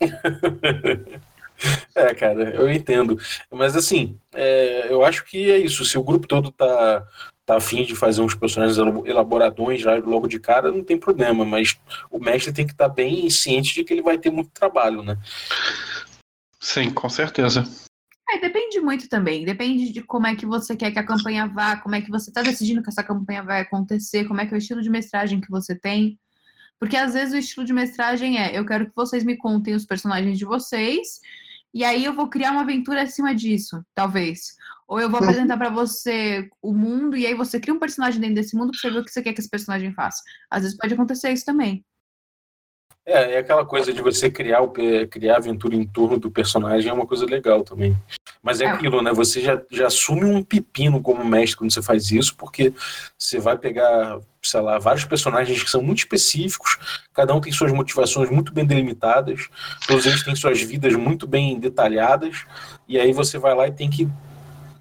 É, 1.94 2.14
cara, 2.14 2.54
eu 2.54 2.70
entendo. 2.70 3.18
Mas 3.50 3.74
assim, 3.74 4.16
é, 4.32 4.92
eu 4.92 5.04
acho 5.04 5.24
que 5.24 5.50
é 5.50 5.58
isso. 5.58 5.84
Se 5.84 5.98
o 5.98 6.04
grupo 6.04 6.26
todo 6.26 6.52
tá, 6.52 7.04
tá 7.44 7.56
afim 7.56 7.84
de 7.84 7.96
fazer 7.96 8.22
uns 8.22 8.34
personagens 8.34 8.78
elabo- 8.78 9.06
elaboradões 9.06 9.80
já 9.80 9.96
logo 9.96 10.28
de 10.28 10.38
cara, 10.38 10.70
não 10.70 10.84
tem 10.84 10.96
problema. 10.96 11.44
Mas 11.44 11.76
o 12.10 12.18
mestre 12.20 12.52
tem 12.52 12.64
que 12.66 12.72
estar 12.72 12.88
bem 12.88 13.28
ciente 13.28 13.74
de 13.74 13.82
que 13.82 13.92
ele 13.92 14.02
vai 14.02 14.16
ter 14.16 14.30
muito 14.30 14.50
trabalho, 14.50 15.02
né? 15.02 15.18
Sim, 16.60 16.90
com 16.90 17.08
certeza. 17.08 17.64
É, 18.30 18.38
depende 18.38 18.80
muito 18.80 19.08
também. 19.08 19.44
Depende 19.44 19.90
de 19.90 20.02
como 20.02 20.26
é 20.26 20.36
que 20.36 20.46
você 20.46 20.76
quer 20.76 20.92
que 20.92 20.98
a 20.98 21.06
campanha 21.06 21.48
vá, 21.48 21.76
como 21.78 21.94
é 21.94 22.00
que 22.00 22.10
você 22.10 22.30
está 22.30 22.42
decidindo 22.42 22.82
que 22.82 22.90
essa 22.90 23.02
campanha 23.02 23.42
vai 23.42 23.62
acontecer, 23.62 24.26
como 24.26 24.40
é 24.40 24.46
que 24.46 24.52
é 24.52 24.56
o 24.56 24.58
estilo 24.58 24.82
de 24.82 24.90
mestragem 24.90 25.40
que 25.40 25.50
você 25.50 25.74
tem. 25.74 26.18
Porque 26.78 26.96
às 26.96 27.14
vezes 27.14 27.34
o 27.34 27.38
estilo 27.38 27.66
de 27.66 27.72
mestragem 27.72 28.38
é: 28.38 28.58
eu 28.58 28.64
quero 28.64 28.86
que 28.86 28.96
vocês 28.96 29.24
me 29.24 29.36
contem 29.36 29.74
os 29.74 29.84
personagens 29.84 30.38
de 30.38 30.44
vocês, 30.44 31.20
e 31.74 31.84
aí 31.84 32.04
eu 32.04 32.14
vou 32.14 32.28
criar 32.28 32.52
uma 32.52 32.62
aventura 32.62 33.02
acima 33.02 33.34
disso, 33.34 33.82
talvez. 33.94 34.56
Ou 34.86 35.00
eu 35.00 35.10
vou 35.10 35.20
apresentar 35.20 35.58
para 35.58 35.70
você 35.70 36.48
o 36.62 36.72
mundo, 36.72 37.16
e 37.16 37.26
aí 37.26 37.34
você 37.34 37.60
cria 37.60 37.74
um 37.74 37.78
personagem 37.78 38.20
dentro 38.20 38.36
desse 38.36 38.56
mundo 38.56 38.70
pra 38.70 38.80
você 38.80 38.90
ver 38.90 38.98
o 39.00 39.04
que 39.04 39.10
você 39.10 39.22
quer 39.22 39.32
que 39.32 39.40
esse 39.40 39.50
personagem 39.50 39.92
faça. 39.92 40.22
Às 40.50 40.62
vezes 40.62 40.78
pode 40.78 40.94
acontecer 40.94 41.30
isso 41.32 41.44
também. 41.44 41.84
É, 43.10 43.36
é 43.36 43.38
aquela 43.38 43.64
coisa 43.64 43.90
de 43.90 44.02
você 44.02 44.30
criar, 44.30 44.60
o, 44.60 44.70
criar 45.08 45.36
aventura 45.38 45.74
em 45.74 45.86
torno 45.86 46.18
do 46.18 46.30
personagem 46.30 46.90
é 46.90 46.92
uma 46.92 47.06
coisa 47.06 47.24
legal 47.24 47.64
também. 47.64 47.96
Mas 48.42 48.60
é 48.60 48.66
É. 48.66 48.68
aquilo, 48.68 49.00
né? 49.00 49.10
Você 49.14 49.40
já, 49.40 49.58
já 49.70 49.86
assume 49.86 50.26
um 50.26 50.42
pepino 50.44 51.00
como 51.00 51.24
mestre 51.24 51.56
quando 51.56 51.72
você 51.72 51.80
faz 51.80 52.10
isso, 52.10 52.36
porque 52.36 52.70
você 53.18 53.38
vai 53.38 53.56
pegar, 53.56 54.18
sei 54.42 54.60
lá, 54.60 54.78
vários 54.78 55.06
personagens 55.06 55.62
que 55.62 55.70
são 55.70 55.82
muito 55.82 56.00
específicos, 56.00 56.76
cada 57.14 57.34
um 57.34 57.40
tem 57.40 57.50
suas 57.50 57.72
motivações 57.72 58.28
muito 58.30 58.52
bem 58.52 58.66
delimitadas, 58.66 59.48
todos 59.86 60.04
eles 60.04 60.22
têm 60.22 60.36
suas 60.36 60.60
vidas 60.60 60.92
muito 60.94 61.26
bem 61.26 61.58
detalhadas, 61.58 62.44
e 62.86 63.00
aí 63.00 63.12
você 63.14 63.38
vai 63.38 63.54
lá 63.54 63.66
e 63.66 63.72
tem 63.72 63.88
que 63.88 64.06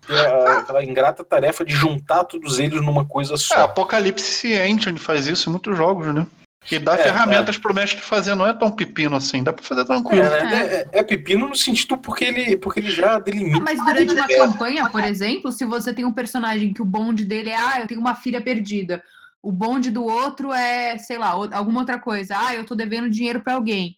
ter 0.05 0.19
a- 0.19 0.59
aquela 0.59 0.83
ingrata 0.83 1.23
tarefa 1.23 1.63
de 1.63 1.73
juntar 1.73 2.25
todos 2.25 2.59
eles 2.59 2.81
numa 2.81 3.05
coisa 3.05 3.35
É, 3.35 3.37
só. 3.37 3.63
Apocalipse 3.63 4.53
Engine 4.53 4.99
faz 4.99 5.27
isso 5.27 5.49
em 5.49 5.51
muitos 5.53 5.75
jogos, 5.77 6.13
né? 6.13 6.27
Que 6.67 6.77
dá 6.79 6.95
É, 6.95 7.03
ferramentas 7.03 7.57
pro 7.57 7.73
mestre 7.73 8.01
fazer, 8.01 8.35
não 8.35 8.45
é 8.45 8.53
tão 8.53 8.69
pepino 8.69 9.15
assim, 9.15 9.41
dá 9.41 9.53
pra 9.53 9.63
fazer 9.63 9.85
tranquilo. 9.85 10.21
É, 10.21 10.43
né? 10.43 10.65
É- 10.65 10.99
é 10.99 11.03
pepino 11.03 11.47
no 11.47 11.55
sentido 11.55 11.97
porque 11.97 12.25
ele, 12.25 12.57
porque 12.57 12.81
ele 12.81 12.91
já 12.91 13.17
delimita. 13.19 13.61
Mas 13.61 13.79
durante 13.83 14.13
uma 14.13 14.27
campanha, 14.27 14.89
por 14.89 15.01
exemplo, 15.01 15.49
se 15.51 15.63
você 15.63 15.93
tem 15.93 16.03
um 16.03 16.11
personagem 16.11 16.73
que 16.73 16.81
o 16.81 16.85
bonde 16.85 17.23
dele 17.23 17.51
é, 17.51 17.55
ah, 17.55 17.79
eu 17.79 17.87
tenho 17.87 18.01
uma 18.01 18.15
filha 18.15 18.41
perdida. 18.41 19.01
O 19.41 19.49
bonde 19.49 19.89
do 19.89 20.03
outro 20.03 20.51
é, 20.51 20.97
sei 20.97 21.17
lá, 21.17 21.27
alguma 21.29 21.79
outra 21.79 21.97
coisa. 21.97 22.35
Ah, 22.37 22.53
eu 22.53 22.65
tô 22.65 22.75
devendo 22.75 23.09
dinheiro 23.09 23.39
pra 23.39 23.53
alguém. 23.53 23.95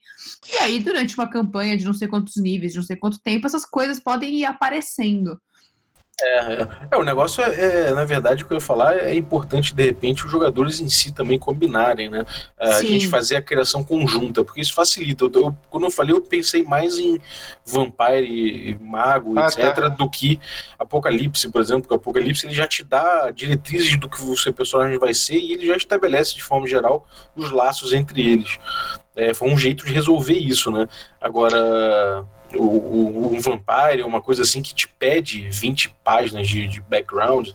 E 0.53 0.58
aí, 0.58 0.79
durante 0.79 1.15
uma 1.17 1.27
campanha 1.27 1.75
de 1.75 1.86
não 1.86 1.93
sei 1.93 2.08
quantos 2.08 2.36
níveis, 2.36 2.73
de 2.73 2.77
não 2.77 2.86
sei 2.86 2.95
quanto 2.97 3.19
tempo, 3.19 3.47
essas 3.47 3.65
coisas 3.65 3.99
podem 3.99 4.32
ir 4.36 4.45
aparecendo. 4.45 5.41
É, 6.21 6.67
é, 6.91 6.97
o 6.97 7.03
negócio 7.03 7.43
é, 7.43 7.88
é, 7.88 7.91
na 7.93 8.03
verdade, 8.05 8.43
o 8.43 8.47
que 8.47 8.53
eu 8.53 8.58
ia 8.58 8.62
falar 8.62 8.97
é 8.97 9.15
importante, 9.15 9.73
de 9.73 9.84
repente, 9.86 10.25
os 10.25 10.32
jogadores 10.32 10.79
em 10.79 10.89
si 10.89 11.12
também 11.13 11.38
combinarem, 11.39 12.10
né? 12.10 12.25
A 12.60 12.73
Sim. 12.73 12.88
gente 12.88 13.08
fazer 13.08 13.38
a 13.38 13.41
criação 13.41 13.84
conjunta, 13.84 14.43
porque 14.43 14.62
isso 14.62 14.73
facilita. 14.73 15.25
Eu, 15.25 15.32
eu- 15.34 15.58
quando 15.69 15.86
eu 15.86 15.91
falei, 15.91 16.13
eu 16.15 16.21
pensei 16.21 16.63
mais 16.63 16.97
em 16.97 17.19
Vampire, 17.65 18.25
e 18.71 18.77
Mago, 18.82 19.38
Ah, 19.39 19.47
etc., 19.47 19.73
tá. 19.75 19.88
do 19.89 20.10
que 20.10 20.39
Apocalipse, 20.77 21.49
por 21.49 21.62
exemplo, 21.62 21.84
porque 21.84 21.95
Apocalipse 21.95 22.45
ele 22.45 22.53
já 22.55 22.67
te 22.67 22.84
dá 22.84 23.32
diretrizes 23.32 23.97
do 23.99 24.10
que 24.10 24.21
o 24.21 24.36
seu 24.38 24.53
personagem 24.53 24.97
vai 24.97 25.13
ser 25.13 25.38
e 25.38 25.53
ele 25.53 25.67
já 25.67 25.75
estabelece, 25.77 26.36
de 26.36 26.43
forma 26.43 26.67
geral, 26.67 27.08
os 27.36 27.51
laços 27.51 27.93
entre 27.93 28.21
eles. 28.34 28.58
É, 29.15 29.34
foi 29.34 29.49
um 29.49 29.58
jeito 29.58 29.86
de 29.86 29.91
resolver 29.93 30.34
isso, 30.38 30.71
né? 30.71 30.88
Agora, 31.19 32.25
o, 32.56 32.64
o, 32.64 33.36
um 33.36 33.40
Vampire, 33.40 34.04
uma 34.04 34.22
coisa 34.22 34.44
assim 34.44 34.62
que 34.62 34.74
te 34.74 34.88
pede 34.88 35.48
20 35.50 35.90
páginas 36.04 36.48
de, 36.48 36.68
de 36.68 36.82
background, 36.82 37.50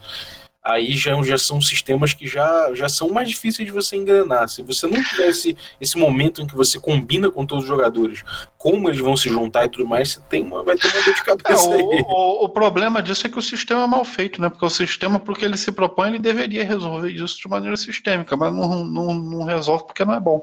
aí 0.63 0.97
já, 0.97 1.21
já 1.23 1.37
são 1.37 1.61
sistemas 1.61 2.15
que 2.15 2.27
já, 2.27 2.75
já 2.75 2.89
são 2.89 3.11
mais 3.11 3.29
difíceis 3.29 3.67
de 3.67 3.73
você 3.73 3.97
engrenar. 3.97 4.49
Se 4.49 4.63
você 4.63 4.87
não 4.87 5.03
tiver 5.05 5.29
esse, 5.29 5.99
momento 5.99 6.41
em 6.41 6.47
que 6.47 6.55
você 6.57 6.81
combina 6.81 7.31
com 7.31 7.45
todos 7.45 7.65
os 7.65 7.69
jogadores, 7.69 8.23
como 8.57 8.89
eles 8.89 8.99
vão 9.01 9.15
se 9.15 9.29
juntar 9.29 9.67
e 9.67 9.69
tudo 9.69 9.87
mais, 9.87 10.13
você 10.13 10.21
tem 10.31 10.43
uma, 10.43 10.63
vai 10.63 10.77
ter 10.77 10.87
uma 10.87 11.03
dor 11.03 11.15
de 11.15 11.21
É, 11.21 11.25
cabeça 11.25 11.75
aí. 11.75 11.83
o, 11.83 12.03
o- 12.11 12.45
o 12.45 12.49
problema 12.49 13.03
disso 13.03 13.27
é 13.27 13.31
que 13.31 13.39
o 13.39 13.43
sistema 13.43 13.83
é 13.85 13.87
mal 13.87 14.05
feito, 14.07 14.41
né? 14.41 14.49
Porque 14.49 14.65
o 14.65 14.71
sistema, 14.71 15.21
para 15.21 15.33
o 15.33 15.37
que 15.37 15.45
ele 15.45 15.59
se 15.59 15.71
propõe, 15.71 16.09
ele 16.09 16.19
deveria 16.19 16.65
resolver 16.65 17.11
isso 17.11 17.37
de 17.39 17.47
maneira 17.49 17.77
sistêmica, 17.77 18.35
mas 18.35 18.55
não, 18.55 18.85
não, 18.85 19.13
não 19.15 19.45
resolve 19.45 19.85
porque 19.85 20.05
não 20.05 20.15
é 20.15 20.21
bom. 20.21 20.41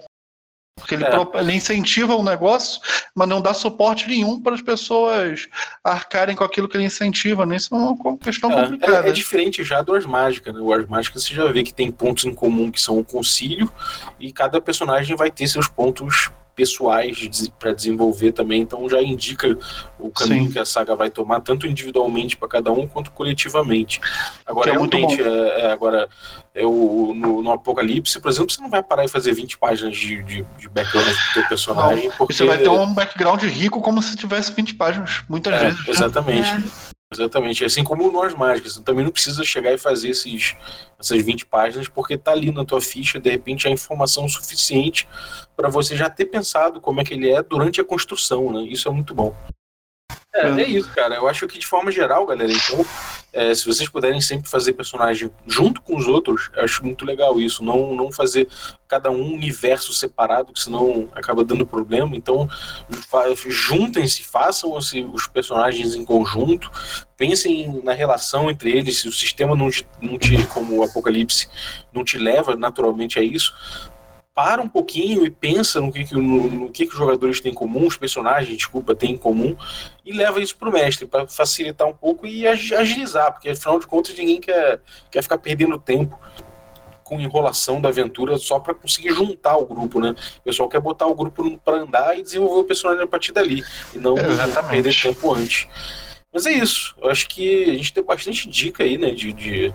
Porque 0.76 0.96
ele, 0.96 1.04
É. 1.06 1.40
ele 1.40 1.54
incentiva 1.54 2.16
o 2.16 2.24
negócio, 2.24 2.82
mas 3.14 3.28
não 3.28 3.42
dá 3.42 3.54
suporte 3.54 4.08
nenhum 4.08 4.42
para 4.42 4.56
as 4.56 4.62
pessoas 4.62 5.48
arcarem 5.84 6.36
com 6.36 6.44
aquilo 6.44 6.68
que 6.68 6.78
ele 6.78 6.86
incentiva, 6.86 7.46
né? 7.46 7.58
Isso 7.58 7.76
é 7.76 7.78
uma 7.78 8.18
questão 8.18 8.50
complicada. 8.50 9.08
É, 9.08 9.10
é 9.10 9.14
diferente 9.14 9.64
já 9.64 9.82
do 9.82 9.94
Ars 9.94 10.06
Mágica, 10.06 10.52
né? 10.52 10.60
O 10.60 10.74
Ars 10.74 10.88
Mágica 10.88 11.20
você 11.20 11.34
já 11.34 11.46
vê 11.52 11.64
que 11.64 11.74
tem 11.74 11.92
pontos 11.92 12.26
em 12.26 12.34
comum 12.34 12.72
que 12.72 12.82
são 12.82 12.98
o 12.98 13.04
concílio, 13.04 13.72
e 14.20 14.32
cada 14.32 14.62
personagem 14.62 15.16
vai 15.16 15.30
ter 15.30 15.48
seus 15.48 15.68
pontos 15.68 16.32
pessoais 16.56 17.50
para 17.60 17.74
desenvolver 17.74 18.32
também, 18.32 18.62
então 18.62 18.88
já 18.90 19.02
indica 19.02 19.58
o 20.00 20.10
caminho 20.10 20.46
Sim. 20.46 20.52
que 20.52 20.60
a 20.60 20.66
saga 20.66 20.96
vai 20.96 21.10
tomar, 21.10 21.40
tanto 21.42 21.66
individualmente 21.68 22.36
para 22.38 22.48
cada 22.48 22.72
um 22.72 22.88
quanto 22.88 23.12
coletivamente. 23.12 24.00
Agora, 24.46 24.70
Que 24.70 24.76
é 24.76 24.80
muito 24.80 24.98
realmente, 24.98 25.22
é, 25.22 25.62
é, 25.62 25.72
agora, 25.72 26.10
é 26.54 26.66
o, 26.66 27.14
no, 27.16 27.42
no 27.42 27.52
Apocalipse, 27.52 28.20
por 28.20 28.30
exemplo, 28.30 28.52
você 28.52 28.62
não 28.62 28.70
vai 28.70 28.84
parar 28.84 29.06
e 29.06 29.08
fazer 29.08 29.34
20 29.34 29.58
páginas 29.58 29.96
de, 29.96 30.22
de, 30.24 30.46
de 30.58 30.70
background 30.70 31.08
do 31.08 31.34
teu 31.34 31.48
personagem, 31.48 32.12
porque... 32.18 32.34
Você 32.34 32.46
vai 32.46 32.58
ter 32.58 32.70
um 32.70 32.94
background 32.94 33.42
rico 33.44 33.82
como 33.82 34.02
se 34.02 34.16
tivesse 34.16 34.52
20 34.54 34.76
páginas, 34.76 35.24
muitas 35.30 35.54
É, 35.54 35.60
vezes. 35.66 35.80
né? 35.80 35.86
exatamente. 35.88 36.64
Exatamente, 37.14 37.66
assim 37.66 37.84
como 37.84 38.10
nós 38.10 38.34
mágicas, 38.34 38.76
você 38.76 38.82
também 38.82 39.04
não 39.04 39.12
precisa 39.12 39.44
chegar 39.44 39.74
e 39.74 39.78
fazer 39.78 40.10
esses, 40.10 40.56
essas 40.98 41.22
20 41.22 41.46
páginas, 41.46 41.90
porque 41.90 42.18
tá 42.18 42.32
ali 42.32 42.54
na 42.54 42.64
tua 42.64 42.80
ficha, 42.80 43.20
de 43.20 43.30
repente, 43.30 43.68
a 43.68 43.72
informação 43.72 44.30
suficiente 44.30 45.06
para 45.54 45.68
você 45.68 45.98
já 45.98 46.10
ter 46.10 46.28
pensado 46.28 46.80
como 46.80 47.02
é 47.02 47.04
que 47.04 47.14
ele 47.14 47.30
é 47.30 47.44
durante 47.44 47.82
a 47.82 47.84
construção, 47.84 48.54
né? 48.54 48.62
Isso 48.64 48.88
é 48.88 48.92
muito 48.92 49.14
bom. 49.14 49.36
É, 50.34 50.48
É. 50.48 50.62
é 50.62 50.68
isso, 50.68 50.90
cara. 50.94 51.16
Eu 51.16 51.28
acho 51.28 51.48
que 51.48 51.60
de 51.60 51.68
forma 51.68 51.92
geral, 51.92 52.26
galera, 52.26 52.52
então, 52.52 52.86
é, 53.34 53.54
se 53.54 53.66
vocês 53.66 53.90
puderem 53.90 54.22
sempre 54.22 54.50
fazer 54.50 54.74
personagem 54.74 55.30
junto 55.46 55.82
com 55.82 55.96
os 55.98 56.08
outros, 56.08 56.50
eu 56.56 56.64
acho 56.64 56.84
muito 56.84 57.06
legal 57.06 57.40
isso. 57.40 57.64
Não, 57.64 57.94
não 57.96 58.12
fazer 58.12 58.48
cada 58.88 59.10
um 59.12 59.34
universo 59.34 59.94
separado, 59.94 60.54
que 60.54 60.60
senão 60.60 61.10
acaba 61.14 61.44
dando 61.44 61.66
problema. 61.66 62.16
Então, 62.16 62.50
juntem-se, 63.48 64.24
façam 64.24 64.74
os, 64.74 64.92
os 65.14 65.28
personagens 65.28 65.96
em 65.96 66.04
conjunto, 66.04 66.70
pensem 67.18 67.82
na 67.84 67.94
relação 67.94 68.50
entre 68.50 68.72
eles. 68.72 69.00
Se 69.00 69.08
o 69.08 69.12
sistema 69.14 69.56
não 69.56 69.70
te, 69.70 69.88
não 70.02 70.18
te, 70.18 70.46
como 70.48 70.78
o 70.78 70.84
Apocalipse, 70.84 71.48
não 71.94 72.04
te 72.04 72.18
leva 72.18 72.56
naturalmente 72.56 73.20
a 73.20 73.24
isso, 73.24 73.54
para 74.34 74.62
um 74.62 74.68
pouquinho 74.68 75.26
e 75.26 75.30
pensa 75.30 75.82
no 75.82 75.92
que, 75.92 76.06
que, 76.06 76.14
no, 76.14 76.50
no 76.50 76.70
que, 76.70 76.86
que 76.86 76.94
os 76.94 76.98
jogadores 76.98 77.42
têm 77.42 77.52
em 77.52 77.56
comum, 77.56 77.86
os 77.86 77.98
personagens, 77.98 78.56
desculpa, 78.56 78.96
têm 78.96 79.12
em 79.12 79.18
comum, 79.18 79.56
e 80.06 80.14
leva 80.14 80.42
isso 80.42 80.56
para 80.56 80.70
o 80.70 80.72
mestre, 80.72 81.06
para 81.06 81.28
facilitar 81.28 81.88
um 81.88 81.94
pouco 81.94 82.26
e 82.26 82.48
ag- 82.48 82.76
agilizar, 82.76 83.34
porque 83.34 83.50
afinal 83.50 83.80
de 83.80 83.88
contas 83.88 84.18
ninguém 84.18 84.40
quer, 84.40 84.82
quer 85.12 85.22
ficar 85.22 85.38
perdendo 85.38 85.78
tempo 85.78 86.18
com 87.04 87.20
enrolação 87.20 87.82
da 87.82 87.90
aventura 87.90 88.38
só 88.38 88.58
para 88.58 88.74
conseguir 88.74 89.14
juntar 89.14 89.58
o 89.58 89.66
grupo, 89.66 90.00
né? 90.00 90.16
O 90.40 90.44
pessoal 90.44 90.70
quer 90.70 90.80
botar 90.80 91.08
o 91.08 91.16
grupo 91.16 91.60
para 91.60 91.80
andar 91.80 92.18
e 92.18 92.24
desenvolver 92.24 92.62
o 92.62 92.64
personagem 92.64 93.04
a 93.04 93.08
partir 93.08 93.34
dali, 93.34 93.62
e 93.94 93.98
não 93.98 94.18
Exatamente. 94.18 94.70
perder 94.70 95.02
tempo 95.02 95.34
antes. 95.34 95.68
Mas 96.34 96.46
é 96.46 96.54
isso, 96.54 96.96
eu 97.02 97.10
acho 97.10 97.28
que 97.28 97.66
a 97.66 97.74
gente 97.74 97.92
tem 97.92 98.02
bastante 98.02 98.48
dica 98.48 98.86
aí, 98.86 98.98
né, 98.98 99.12
de, 99.12 99.34
de 99.34 99.74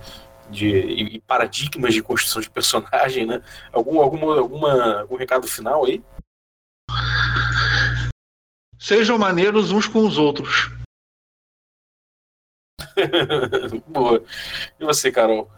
de 0.50 0.68
e 0.68 1.20
paradigmas 1.20 1.94
de 1.94 2.02
construção 2.02 2.40
de 2.40 2.50
personagem, 2.50 3.26
né? 3.26 3.42
Algum, 3.72 4.00
alguma, 4.00 4.38
alguma, 4.38 5.00
algum 5.00 5.16
recado 5.16 5.46
final 5.46 5.85
aí? 5.85 6.02
Sejam 8.78 9.18
maneiros 9.18 9.72
uns 9.72 9.88
com 9.88 10.06
os 10.06 10.18
outros. 10.18 10.70
Boa. 13.88 14.24
E 14.78 14.85
você, 14.85 15.11
Carol? 15.11 15.50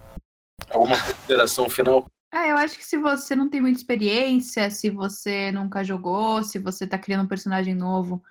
Alguma 0.70 0.96
consideração 1.00 1.68
final? 1.68 2.06
Ah, 2.30 2.46
eu 2.46 2.56
acho 2.56 2.76
que 2.76 2.84
se 2.84 2.98
você 2.98 3.34
não 3.34 3.48
tem 3.48 3.60
muita 3.60 3.78
experiência, 3.78 4.70
se 4.70 4.90
você 4.90 5.50
nunca 5.50 5.82
jogou, 5.82 6.42
se 6.42 6.58
você 6.58 6.86
tá 6.86 6.98
criando 6.98 7.24
um 7.24 7.28
personagem 7.28 7.74
novo 7.74 8.22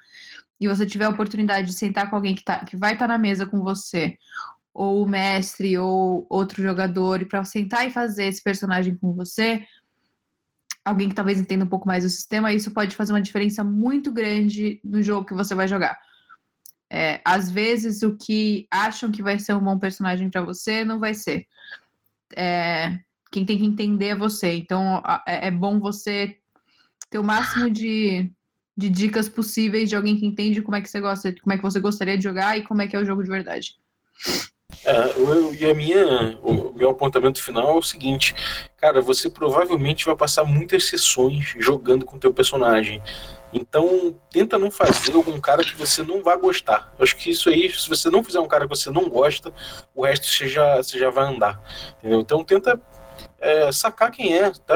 e 0.59 0.67
você 0.67 0.85
tiver 0.85 1.05
a 1.05 1.09
oportunidade 1.09 1.67
de 1.67 1.73
sentar 1.73 2.09
com 2.09 2.15
alguém 2.15 2.35
que, 2.35 2.43
tá, 2.43 2.63
que 2.63 2.77
vai 2.77 2.93
estar 2.93 3.07
tá 3.07 3.13
na 3.13 3.17
mesa 3.17 3.45
com 3.45 3.61
você, 3.61 4.17
ou 4.77 5.03
o 5.03 5.09
mestre, 5.09 5.75
ou 5.75 6.27
outro 6.29 6.61
jogador, 6.61 7.19
e 7.19 7.25
para 7.25 7.43
sentar 7.43 7.87
e 7.87 7.91
fazer 7.91 8.25
esse 8.25 8.43
personagem 8.43 8.95
com 8.95 9.11
você, 9.11 9.65
alguém 10.85 11.09
que 11.09 11.15
talvez 11.15 11.39
entenda 11.39 11.65
um 11.65 11.67
pouco 11.67 11.87
mais 11.87 12.05
o 12.05 12.09
sistema, 12.09 12.53
isso 12.53 12.69
pode 12.69 12.95
fazer 12.95 13.11
uma 13.11 13.21
diferença 13.21 13.63
muito 13.63 14.11
grande 14.11 14.79
no 14.83 15.01
jogo 15.01 15.25
que 15.25 15.33
você 15.33 15.55
vai 15.55 15.67
jogar. 15.67 15.97
É, 16.91 17.19
às 17.25 17.49
vezes, 17.49 18.03
o 18.03 18.15
que 18.15 18.67
acham 18.69 19.11
que 19.11 19.23
vai 19.23 19.39
ser 19.39 19.55
um 19.55 19.63
bom 19.63 19.79
personagem 19.79 20.29
para 20.29 20.43
você 20.43 20.85
não 20.85 20.99
vai 20.99 21.15
ser. 21.15 21.47
É, 22.35 22.99
quem 23.31 23.43
tem 23.47 23.57
que 23.57 23.65
entender 23.65 24.09
é 24.09 24.15
você. 24.15 24.53
Então 24.53 25.01
é, 25.27 25.47
é 25.47 25.51
bom 25.51 25.79
você 25.79 26.37
ter 27.09 27.17
o 27.17 27.23
máximo 27.23 27.67
de, 27.67 28.31
de 28.77 28.89
dicas 28.89 29.27
possíveis 29.27 29.89
de 29.89 29.95
alguém 29.95 30.17
que 30.17 30.25
entende 30.27 30.61
como 30.61 30.77
é 30.77 30.81
que 30.81 30.89
você 30.89 31.01
gosta, 31.01 31.33
como 31.41 31.53
é 31.53 31.57
que 31.57 31.63
você 31.63 31.79
gostaria 31.79 32.15
de 32.15 32.23
jogar 32.23 32.59
e 32.59 32.63
como 32.63 32.83
é 32.83 32.87
que 32.87 32.95
é 32.95 32.99
o 32.99 33.05
jogo 33.05 33.23
de 33.23 33.29
verdade. 33.29 33.75
Eu, 34.88 35.54
e 35.54 35.69
a 35.69 35.73
minha, 35.73 36.38
o 36.41 36.71
meu 36.73 36.89
apontamento 36.91 37.43
final 37.43 37.76
é 37.76 37.78
o 37.78 37.82
seguinte, 37.82 38.34
cara, 38.78 39.02
você 39.02 39.30
provavelmente 39.30 40.06
vai 40.06 40.15
passar 40.15 40.45
muitas 40.45 40.86
sessões 40.86 41.54
jogando 41.60 42.06
com 42.06 42.15
o 42.15 42.19
teu 42.19 42.34
personagem. 42.34 43.02
Então, 43.52 44.15
tenta 44.32 44.58
não 44.58 44.71
fazer 44.71 45.13
algum 45.13 45.39
cara 45.41 45.63
que 45.63 45.76
você 45.76 46.04
não 46.04 46.23
vai 46.23 46.38
gostar. 46.38 46.93
Eu 46.97 47.04
acho 47.04 47.17
que 47.17 47.30
isso 47.30 47.50
aí, 47.50 47.69
se 47.69 47.89
você 47.89 48.10
não 48.10 48.23
fizer 48.23 48.39
um 48.39 48.47
cara 48.47 48.63
que 48.65 48.76
você 48.76 48.89
não 48.89 49.10
gosta, 49.10 49.54
o 49.93 50.06
resto 50.06 50.28
você 50.28 50.47
já, 50.47 50.78
você 50.78 50.97
já 50.97 51.10
vai 51.10 51.26
andar. 51.26 51.62
Entendeu? 52.00 52.21
Então, 52.21 52.43
tenta 52.43 52.80
é, 53.39 53.71
sacar 53.71 54.12
quem 54.12 54.34
é, 54.34 54.50
tá? 54.52 54.76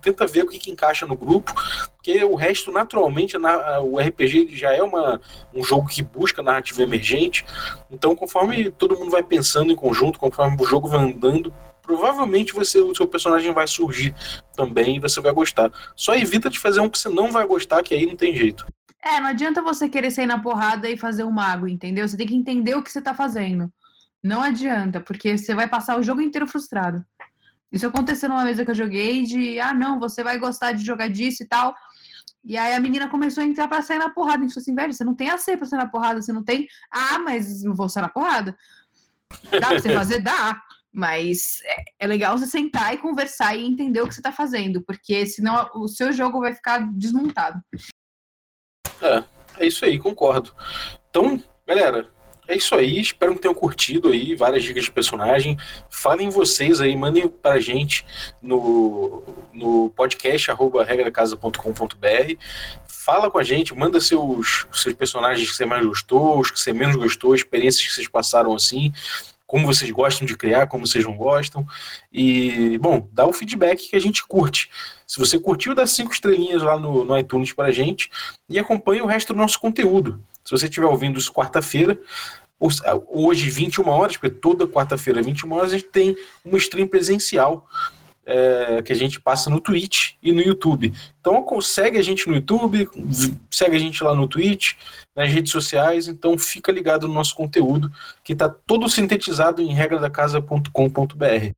tenta 0.00 0.26
ver 0.26 0.44
o 0.44 0.48
que, 0.48 0.58
que, 0.58 0.70
encaixa 0.70 1.06
no 1.06 1.16
grupo, 1.16 1.52
porque 1.96 2.24
o 2.24 2.34
resto, 2.34 2.72
naturalmente, 2.72 3.36
na, 3.38 3.80
o 3.80 3.98
RPG 3.98 4.56
já 4.56 4.72
é 4.72 4.82
uma, 4.82 5.20
um 5.54 5.62
jogo 5.62 5.88
que 5.88 6.02
busca 6.02 6.42
narrativa 6.42 6.82
emergente, 6.82 7.44
então 7.90 8.16
conforme 8.16 8.70
todo 8.70 8.98
mundo 8.98 9.10
vai 9.10 9.22
pensando 9.22 9.72
em 9.72 9.76
conjunto, 9.76 10.18
conforme 10.18 10.56
o 10.60 10.66
jogo 10.66 10.88
vai 10.88 11.00
andando, 11.00 11.52
provavelmente 11.82 12.52
você, 12.52 12.78
o 12.80 12.94
seu 12.94 13.06
personagem 13.06 13.52
vai 13.52 13.66
surgir 13.66 14.14
também 14.54 14.96
e 14.96 15.00
você 15.00 15.20
vai 15.20 15.32
gostar. 15.32 15.70
Só 15.96 16.14
evita 16.14 16.50
de 16.50 16.58
fazer 16.58 16.80
um 16.80 16.88
que 16.88 16.98
você 16.98 17.08
não 17.08 17.32
vai 17.32 17.46
gostar, 17.46 17.82
que 17.82 17.94
aí 17.94 18.04
não 18.04 18.14
tem 18.16 18.34
jeito. 18.34 18.66
É, 19.02 19.20
não 19.20 19.28
adianta 19.28 19.62
você 19.62 19.88
querer 19.88 20.10
sair 20.10 20.26
na 20.26 20.38
porrada 20.38 20.88
e 20.90 20.98
fazer 20.98 21.24
um 21.24 21.30
mago, 21.30 21.66
entendeu? 21.66 22.06
Você 22.06 22.16
tem 22.16 22.26
que 22.26 22.34
entender 22.34 22.74
o 22.74 22.82
que 22.82 22.90
você 22.90 23.00
tá 23.00 23.14
fazendo. 23.14 23.72
Não 24.22 24.42
adianta, 24.42 25.00
porque 25.00 25.38
você 25.38 25.54
vai 25.54 25.68
passar 25.68 25.98
o 25.98 26.02
jogo 26.02 26.20
inteiro 26.20 26.46
frustrado. 26.46 27.04
Isso 27.70 27.86
aconteceu 27.86 28.28
numa 28.28 28.44
mesa 28.44 28.64
que 28.64 28.70
eu 28.70 28.74
joguei 28.74 29.22
de, 29.24 29.60
ah, 29.60 29.74
não, 29.74 30.00
você 30.00 30.24
vai 30.24 30.38
gostar 30.38 30.72
de 30.72 30.84
jogar 30.84 31.08
disso 31.08 31.42
e 31.42 31.46
tal. 31.46 31.74
E 32.44 32.56
aí 32.56 32.74
a 32.74 32.80
menina 32.80 33.08
começou 33.08 33.42
a 33.42 33.46
entrar 33.46 33.68
pra 33.68 33.82
sair 33.82 33.98
na 33.98 34.10
porrada. 34.10 34.38
A 34.38 34.42
gente 34.42 34.54
falou 34.54 34.62
assim, 34.62 34.74
velho, 34.74 34.92
você 34.92 35.04
não 35.04 35.14
tem 35.14 35.30
AC 35.30 35.56
pra 35.56 35.66
sair 35.66 35.78
na 35.78 35.88
porrada, 35.88 36.22
você 36.22 36.32
não 36.32 36.42
tem. 36.42 36.66
Ah, 36.90 37.18
mas 37.18 37.62
eu 37.62 37.74
vou 37.74 37.88
sair 37.88 38.02
na 38.02 38.08
porrada. 38.08 38.56
Dá 39.50 39.68
pra 39.68 39.78
você 39.78 39.92
fazer? 39.92 40.20
Dá. 40.20 40.60
Mas 40.90 41.60
é, 41.64 41.84
é, 42.00 42.06
legal 42.06 42.38
você 42.38 42.46
sentar 42.46 42.94
e 42.94 42.98
conversar 42.98 43.54
e 43.54 43.66
entender 43.66 44.00
o 44.00 44.08
que 44.08 44.14
você 44.14 44.22
tá 44.22 44.32
fazendo, 44.32 44.82
porque 44.82 45.26
senão 45.26 45.68
o 45.74 45.86
seu 45.86 46.12
jogo 46.12 46.40
vai 46.40 46.54
ficar 46.54 46.78
desmontado. 46.92 47.62
É, 49.02 49.22
é 49.58 49.66
isso 49.66 49.84
aí, 49.84 49.98
concordo. 49.98 50.54
Então, 51.10 51.42
galera, 51.66 52.10
é 52.48 52.56
isso 52.56 52.74
aí, 52.74 52.98
espero 52.98 53.34
que 53.34 53.42
tenham 53.42 53.54
curtido 53.54 54.08
aí 54.08 54.34
várias 54.34 54.64
dicas 54.64 54.84
de 54.84 54.90
personagem. 54.90 55.58
Falem 55.90 56.30
vocês 56.30 56.80
aí, 56.80 56.96
mandem 56.96 57.28
pra 57.28 57.60
gente 57.60 58.06
no, 58.40 59.22
no 59.52 59.90
podcast 59.90 60.50
arroba 60.50 60.82
regracasa.com.br. 60.82 62.34
Fala 62.86 63.30
com 63.30 63.38
a 63.38 63.44
gente, 63.44 63.74
manda 63.74 64.00
seus, 64.00 64.66
seus 64.72 64.94
personagens 64.94 65.50
que 65.50 65.54
você 65.54 65.66
mais 65.66 65.84
gostou, 65.84 66.40
os 66.40 66.50
que 66.50 66.58
você 66.58 66.72
menos 66.72 66.96
gostou, 66.96 67.34
experiências 67.34 67.86
que 67.86 67.92
vocês 67.92 68.08
passaram 68.08 68.54
assim, 68.54 68.94
como 69.46 69.66
vocês 69.66 69.90
gostam 69.90 70.26
de 70.26 70.34
criar, 70.34 70.68
como 70.68 70.86
vocês 70.86 71.04
não 71.04 71.16
gostam. 71.16 71.66
E, 72.10 72.78
bom, 72.78 73.06
dá 73.12 73.26
o 73.26 73.32
feedback 73.32 73.90
que 73.90 73.96
a 73.96 74.00
gente 74.00 74.26
curte. 74.26 74.70
Se 75.06 75.18
você 75.18 75.38
curtiu, 75.38 75.74
dá 75.74 75.86
cinco 75.86 76.12
estrelinhas 76.12 76.62
lá 76.62 76.78
no, 76.78 77.04
no 77.04 77.18
iTunes 77.18 77.52
pra 77.52 77.70
gente 77.70 78.10
e 78.48 78.58
acompanhe 78.58 79.02
o 79.02 79.06
resto 79.06 79.34
do 79.34 79.38
nosso 79.38 79.60
conteúdo. 79.60 80.22
Se 80.48 80.52
você 80.52 80.64
estiver 80.64 80.86
ouvindo 80.86 81.18
isso 81.18 81.30
quarta-feira, 81.30 82.00
hoje 83.06 83.50
21 83.50 83.86
horas, 83.86 84.16
porque 84.16 84.34
toda 84.34 84.66
quarta-feira 84.66 85.20
21 85.20 85.52
horas 85.52 85.74
a 85.74 85.76
gente 85.76 85.90
tem 85.90 86.16
uma 86.42 86.56
stream 86.56 86.88
presencial 86.88 87.68
é, 88.24 88.80
que 88.80 88.90
a 88.90 88.96
gente 88.96 89.20
passa 89.20 89.50
no 89.50 89.60
Twitch 89.60 90.14
e 90.22 90.32
no 90.32 90.40
YouTube. 90.40 90.90
Então 91.20 91.44
segue 91.60 91.98
a 91.98 92.02
gente 92.02 92.26
no 92.26 92.36
YouTube, 92.36 92.88
segue 93.50 93.76
a 93.76 93.78
gente 93.78 94.02
lá 94.02 94.14
no 94.14 94.26
Twitch, 94.26 94.72
nas 95.14 95.30
redes 95.30 95.52
sociais, 95.52 96.08
então 96.08 96.38
fica 96.38 96.72
ligado 96.72 97.06
no 97.06 97.12
nosso 97.12 97.34
conteúdo, 97.34 97.92
que 98.24 98.32
está 98.32 98.48
todo 98.48 98.88
sintetizado 98.88 99.60
em 99.60 99.74
regradacasa.com.br. 99.74 101.52